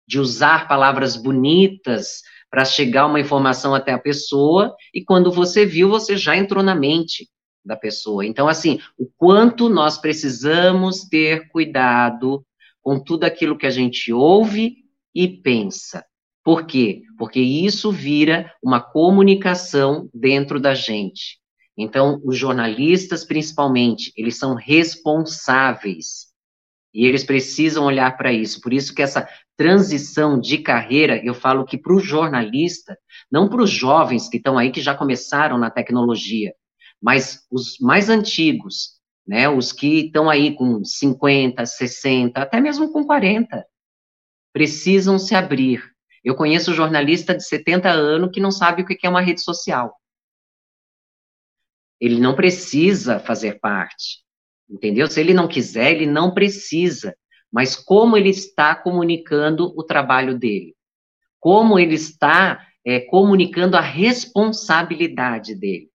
[0.06, 5.88] de usar palavras bonitas para chegar uma informação até a pessoa, e quando você viu,
[5.88, 7.28] você já entrou na mente
[7.64, 8.24] da pessoa.
[8.24, 12.44] Então, assim, o quanto nós precisamos ter cuidado
[12.80, 14.76] com tudo aquilo que a gente ouve
[15.14, 16.04] e pensa.
[16.42, 17.02] Por quê?
[17.18, 21.38] Porque isso vira uma comunicação dentro da gente.
[21.76, 26.27] Então, os jornalistas, principalmente, eles são responsáveis
[26.98, 28.60] e eles precisam olhar para isso.
[28.60, 32.98] Por isso que essa transição de carreira, eu falo que para o jornalista,
[33.30, 36.52] não para os jovens que estão aí, que já começaram na tecnologia,
[37.00, 43.06] mas os mais antigos, né, os que estão aí com 50, 60, até mesmo com
[43.06, 43.64] 40,
[44.52, 45.80] precisam se abrir.
[46.24, 49.94] Eu conheço jornalista de 70 anos que não sabe o que é uma rede social.
[52.00, 54.26] Ele não precisa fazer parte.
[54.68, 55.06] Entendeu?
[55.08, 57.14] Se ele não quiser, ele não precisa.
[57.50, 60.74] Mas como ele está comunicando o trabalho dele?
[61.40, 65.88] Como ele está é, comunicando a responsabilidade dele?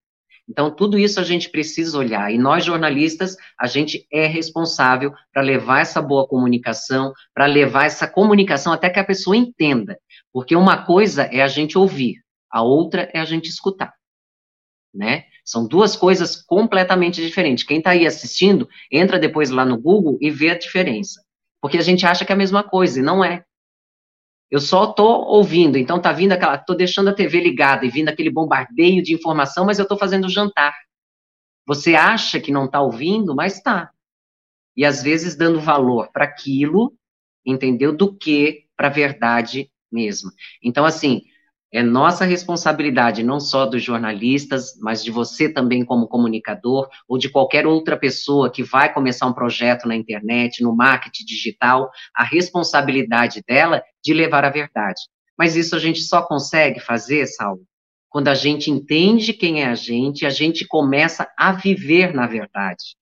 [0.48, 2.30] Então, tudo isso a gente precisa olhar.
[2.32, 8.06] E nós, jornalistas, a gente é responsável para levar essa boa comunicação, para levar essa
[8.06, 9.98] comunicação até que a pessoa entenda.
[10.32, 12.16] Porque uma coisa é a gente ouvir,
[12.50, 13.94] a outra é a gente escutar.
[14.92, 15.24] Né?
[15.44, 17.64] São duas coisas completamente diferentes.
[17.64, 21.22] Quem está aí assistindo, entra depois lá no Google e vê a diferença.
[21.60, 23.44] Porque a gente acha que é a mesma coisa, e não é.
[24.50, 26.54] Eu só estou ouvindo, então tá vindo aquela.
[26.54, 30.28] Estou deixando a TV ligada e vindo aquele bombardeio de informação, mas eu estou fazendo
[30.28, 30.74] jantar.
[31.66, 33.90] Você acha que não está ouvindo, mas está.
[34.76, 36.94] E às vezes dando valor para aquilo,
[37.44, 37.94] entendeu?
[37.94, 40.30] Do que para a verdade mesma.
[40.62, 41.22] Então, assim,
[41.74, 47.28] É nossa responsabilidade, não só dos jornalistas, mas de você também como comunicador, ou de
[47.28, 53.42] qualquer outra pessoa que vai começar um projeto na internet, no marketing digital, a responsabilidade
[53.44, 55.00] dela de levar a verdade.
[55.36, 57.66] Mas isso a gente só consegue fazer, Saulo,
[58.08, 62.94] quando a gente entende quem é a gente, a gente começa a viver na verdade.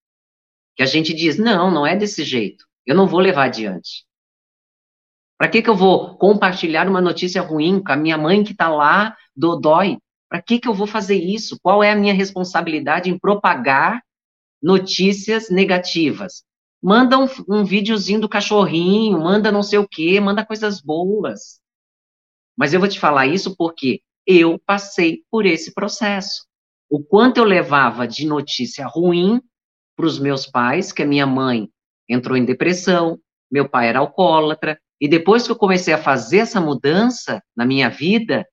[0.74, 4.06] Que a gente diz: não, não é desse jeito, eu não vou levar adiante.
[5.42, 8.68] Para que, que eu vou compartilhar uma notícia ruim com a minha mãe que está
[8.68, 9.98] lá, do dói?
[10.28, 11.58] Para que, que eu vou fazer isso?
[11.60, 14.00] Qual é a minha responsabilidade em propagar
[14.62, 16.44] notícias negativas?
[16.80, 21.60] Manda um, um videozinho do cachorrinho, manda não sei o quê, manda coisas boas.
[22.56, 26.46] Mas eu vou te falar isso porque eu passei por esse processo.
[26.88, 29.42] O quanto eu levava de notícia ruim
[29.96, 31.68] para os meus pais, que a minha mãe
[32.08, 33.18] entrou em depressão,
[33.50, 37.90] meu pai era alcoólatra, e depois que eu comecei a fazer essa mudança na minha
[37.90, 38.46] vida,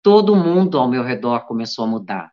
[0.00, 2.30] todo mundo ao meu redor começou a mudar.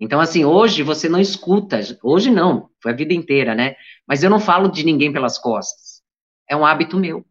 [0.00, 3.76] Então, assim, hoje você não escuta, hoje não, foi a vida inteira, né?
[4.08, 6.00] Mas eu não falo de ninguém pelas costas.
[6.48, 7.26] É um hábito meu.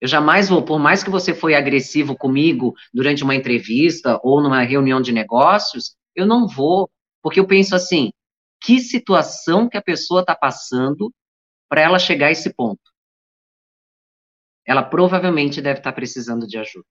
[0.00, 4.62] Eu jamais vou, por mais que você foi agressivo comigo durante uma entrevista ou numa
[4.62, 6.90] reunião de negócios, eu não vou,
[7.22, 8.10] porque eu penso assim,
[8.58, 11.12] que situação que a pessoa está passando
[11.70, 12.82] para ela chegar a esse ponto.
[14.66, 16.84] Ela provavelmente deve estar precisando de ajuda.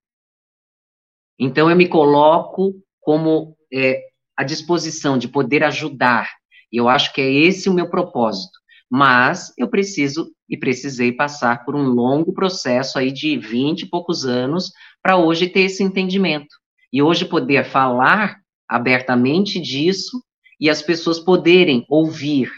[1.38, 4.02] Então, eu me coloco como é,
[4.36, 6.30] à disposição de poder ajudar.
[6.72, 8.58] E eu acho que é esse o meu propósito.
[8.90, 14.24] Mas eu preciso e precisei passar por um longo processo aí de 20 e poucos
[14.24, 16.56] anos para hoje ter esse entendimento.
[16.92, 20.22] E hoje poder falar abertamente disso
[20.58, 22.50] e as pessoas poderem ouvir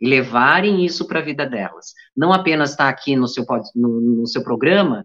[0.00, 1.92] e levarem isso para a vida delas.
[2.16, 3.44] Não apenas estar tá aqui no seu,
[3.74, 5.04] no, no seu programa,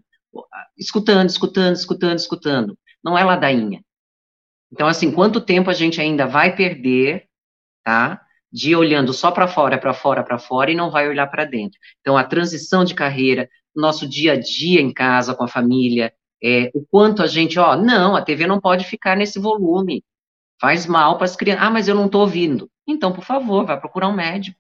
[0.77, 2.77] escutando, escutando, escutando, escutando.
[3.03, 3.84] Não é ladainha.
[4.72, 7.27] Então, assim, quanto tempo a gente ainda vai perder,
[7.84, 8.22] tá?
[8.51, 11.45] De ir olhando só para fora, para fora, para fora e não vai olhar para
[11.45, 11.80] dentro.
[12.01, 16.13] Então, a transição de carreira, nosso dia a dia em casa com a família,
[16.43, 20.03] é, o quanto a gente, ó, não, a TV não pode ficar nesse volume.
[20.59, 21.63] Faz mal para as crianças.
[21.63, 22.69] Ah, mas eu não estou ouvindo.
[22.88, 24.57] Então, por favor, vai procurar um médico.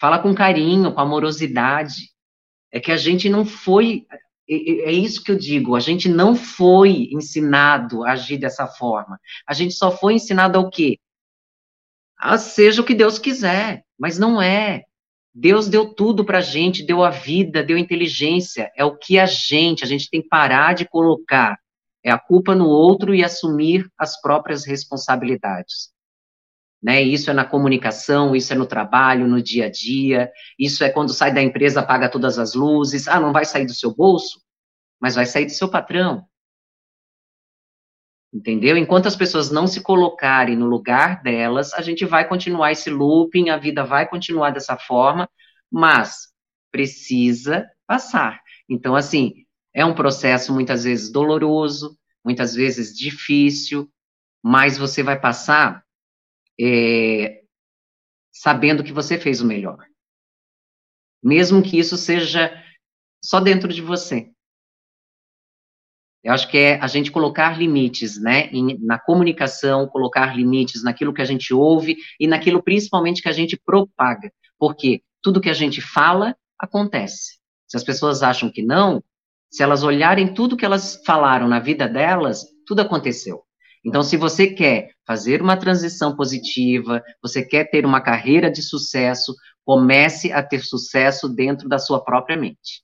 [0.00, 2.10] Fala com carinho, com amorosidade.
[2.72, 4.06] É que a gente não foi.
[4.48, 9.18] É, é isso que eu digo, a gente não foi ensinado a agir dessa forma.
[9.46, 10.98] A gente só foi ensinado ao quê?
[12.18, 14.82] A seja o que Deus quiser, mas não é.
[15.34, 18.70] Deus deu tudo para a gente, deu a vida, deu a inteligência.
[18.76, 21.58] É o que a gente, a gente tem que parar de colocar
[22.04, 25.93] é a culpa no outro e assumir as próprias responsabilidades
[26.84, 27.00] né?
[27.00, 31.14] Isso é na comunicação, isso é no trabalho, no dia a dia, isso é quando
[31.14, 33.08] sai da empresa, apaga todas as luzes.
[33.08, 34.38] Ah, não vai sair do seu bolso,
[35.00, 36.26] mas vai sair do seu patrão.
[38.30, 38.76] Entendeu?
[38.76, 43.48] Enquanto as pessoas não se colocarem no lugar delas, a gente vai continuar esse looping,
[43.48, 45.26] a vida vai continuar dessa forma,
[45.70, 46.34] mas
[46.70, 48.42] precisa passar.
[48.68, 49.32] Então, assim,
[49.72, 53.88] é um processo muitas vezes doloroso, muitas vezes difícil,
[54.42, 55.83] mas você vai passar
[56.60, 57.42] é,
[58.32, 59.78] sabendo que você fez o melhor.
[61.22, 62.52] Mesmo que isso seja
[63.22, 64.30] só dentro de você.
[66.22, 71.12] Eu acho que é a gente colocar limites, né, em, na comunicação, colocar limites naquilo
[71.12, 74.32] que a gente ouve e naquilo principalmente que a gente propaga.
[74.58, 77.38] Porque tudo que a gente fala acontece.
[77.66, 79.02] Se as pessoas acham que não,
[79.50, 83.44] se elas olharem tudo que elas falaram na vida delas, tudo aconteceu.
[83.84, 89.34] Então, se você quer fazer uma transição positiva, você quer ter uma carreira de sucesso,
[89.62, 92.82] comece a ter sucesso dentro da sua própria mente.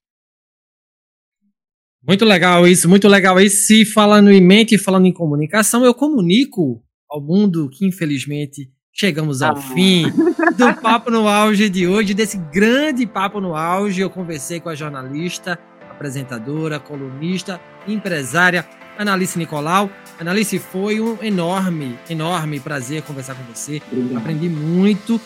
[2.07, 3.73] Muito legal isso, muito legal isso.
[3.73, 9.43] E falando em mente e falando em comunicação, eu comunico ao mundo que, infelizmente, chegamos
[9.43, 9.61] ao ah.
[9.61, 10.05] fim
[10.57, 14.01] do Papo no Auge de hoje, desse grande Papo no Auge.
[14.01, 15.59] Eu conversei com a jornalista,
[15.91, 18.67] apresentadora, colunista, empresária
[18.99, 19.91] Analice Nicolau.
[20.21, 23.81] Analice, foi um enorme, enorme prazer conversar com você.
[23.91, 24.19] Obrigado.
[24.19, 25.19] Aprendi muito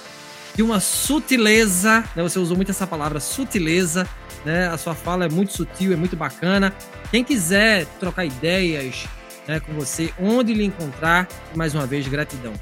[0.54, 2.22] de uma sutileza, né?
[2.22, 4.06] Você usou muito essa palavra, sutileza,
[4.44, 4.68] né?
[4.68, 6.72] A sua fala é muito sutil, é muito bacana.
[7.10, 9.04] Quem quiser trocar ideias
[9.48, 11.26] né, com você, onde lhe encontrar,
[11.56, 12.52] mais uma vez, gratidão.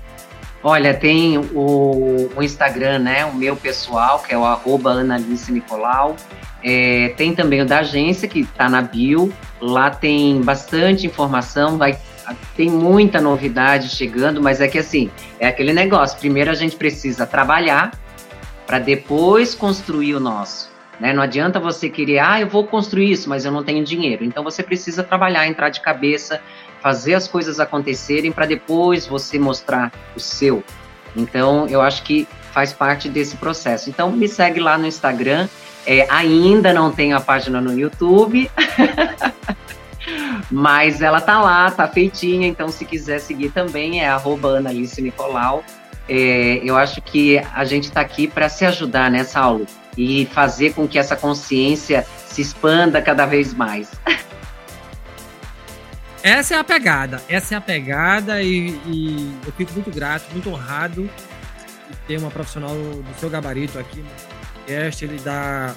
[0.65, 3.27] Olha, tem o, o Instagram, né?
[3.27, 6.17] O meu pessoal, que é o arroba Analice Nicolau.
[6.65, 9.31] É, tem também o da agência, que está na bio.
[9.61, 11.99] Lá tem bastante informação, vai,
[12.57, 16.19] tem muita novidade chegando, mas é que assim, é aquele negócio.
[16.19, 17.93] Primeiro a gente precisa trabalhar
[18.67, 20.71] para depois construir o nosso.
[21.01, 21.13] Né?
[21.13, 24.25] Não adianta você querer, ah, eu vou construir isso, mas eu não tenho dinheiro.
[24.25, 26.41] Então você precisa trabalhar, entrar de cabeça,
[26.81, 30.63] fazer as coisas acontecerem para depois você mostrar o seu.
[31.17, 33.91] Então eu acho que faz parte desse processo.
[33.91, 35.49] Então me segue lá no Instagram.
[35.85, 38.49] É, ainda não tenho a página no YouTube.
[40.51, 45.65] Mas ela tá lá, tá feitinha, então se quiser seguir também é arroba Analice Nicolau.
[46.09, 49.67] É, eu acho que a gente está aqui para se ajudar, né, Saulo?
[49.97, 53.91] E fazer com que essa consciência se expanda cada vez mais.
[56.23, 60.49] Essa é a pegada, essa é a pegada e, e eu fico muito grato, muito
[60.51, 61.11] honrado
[61.91, 64.09] de ter uma profissional do seu gabarito aqui no
[64.63, 65.05] podcast.
[65.05, 65.75] Ele dá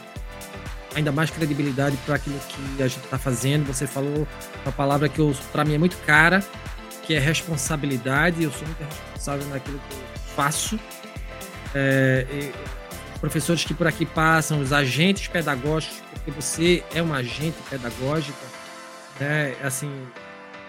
[0.96, 3.68] ainda mais credibilidade para aquilo que a gente está fazendo.
[3.68, 4.28] Você falou
[4.64, 6.44] uma palavra que para mim é muito cara,
[7.04, 8.44] que é responsabilidade.
[8.44, 10.80] Eu sou muito responsável naquilo que eu faço.
[11.74, 12.52] É,
[13.14, 18.40] os professores que por aqui passam, os agentes pedagógicos, porque você é um agente pedagógico,
[19.20, 19.56] né?
[19.62, 19.92] Assim,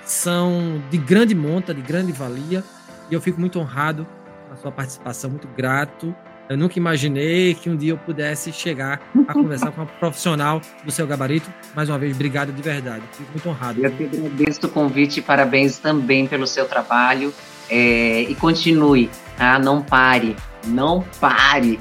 [0.04, 2.64] são de grande monta, de grande valia,
[3.10, 4.06] e eu fico muito honrado
[4.48, 6.14] com a sua participação, muito grato.
[6.48, 10.92] Eu nunca imaginei que um dia eu pudesse chegar a conversar com uma profissional do
[10.92, 11.52] seu gabarito.
[11.74, 13.02] Mais uma vez, obrigado de verdade.
[13.12, 13.84] Fico muito honrado.
[13.84, 17.34] Eu te agradeço o convite e parabéns também pelo seu trabalho.
[17.68, 19.58] É, e continue, tá?
[19.58, 21.80] Não pare, não pare.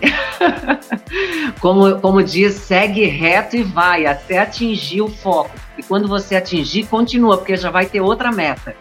[1.61, 5.51] como, como diz, segue reto e vai até atingir o foco.
[5.77, 8.75] E quando você atingir, continua, porque já vai ter outra meta.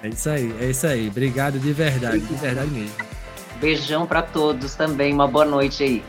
[0.00, 1.08] É isso aí, é isso aí.
[1.08, 3.19] Obrigado de verdade, de verdade mesmo.
[3.60, 6.02] Beijão para todos também, uma boa noite aí.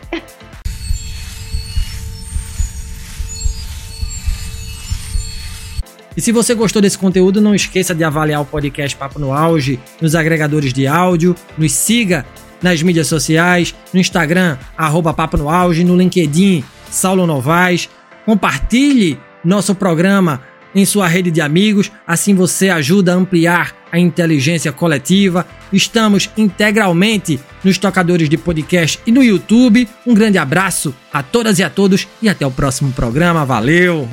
[6.15, 9.79] E se você gostou desse conteúdo, não esqueça de avaliar o podcast Papo no Auge
[10.01, 12.25] nos agregadores de áudio, nos siga
[12.61, 17.89] nas mídias sociais, no Instagram, arroba Papo no Auge, no LinkedIn, Saulo Novaes.
[18.25, 20.41] Compartilhe nosso programa
[20.73, 25.45] em sua rede de amigos, assim você ajuda a ampliar a inteligência coletiva.
[25.71, 29.87] Estamos integralmente nos tocadores de podcast e no YouTube.
[30.05, 33.45] Um grande abraço a todas e a todos e até o próximo programa.
[33.45, 34.07] Valeu!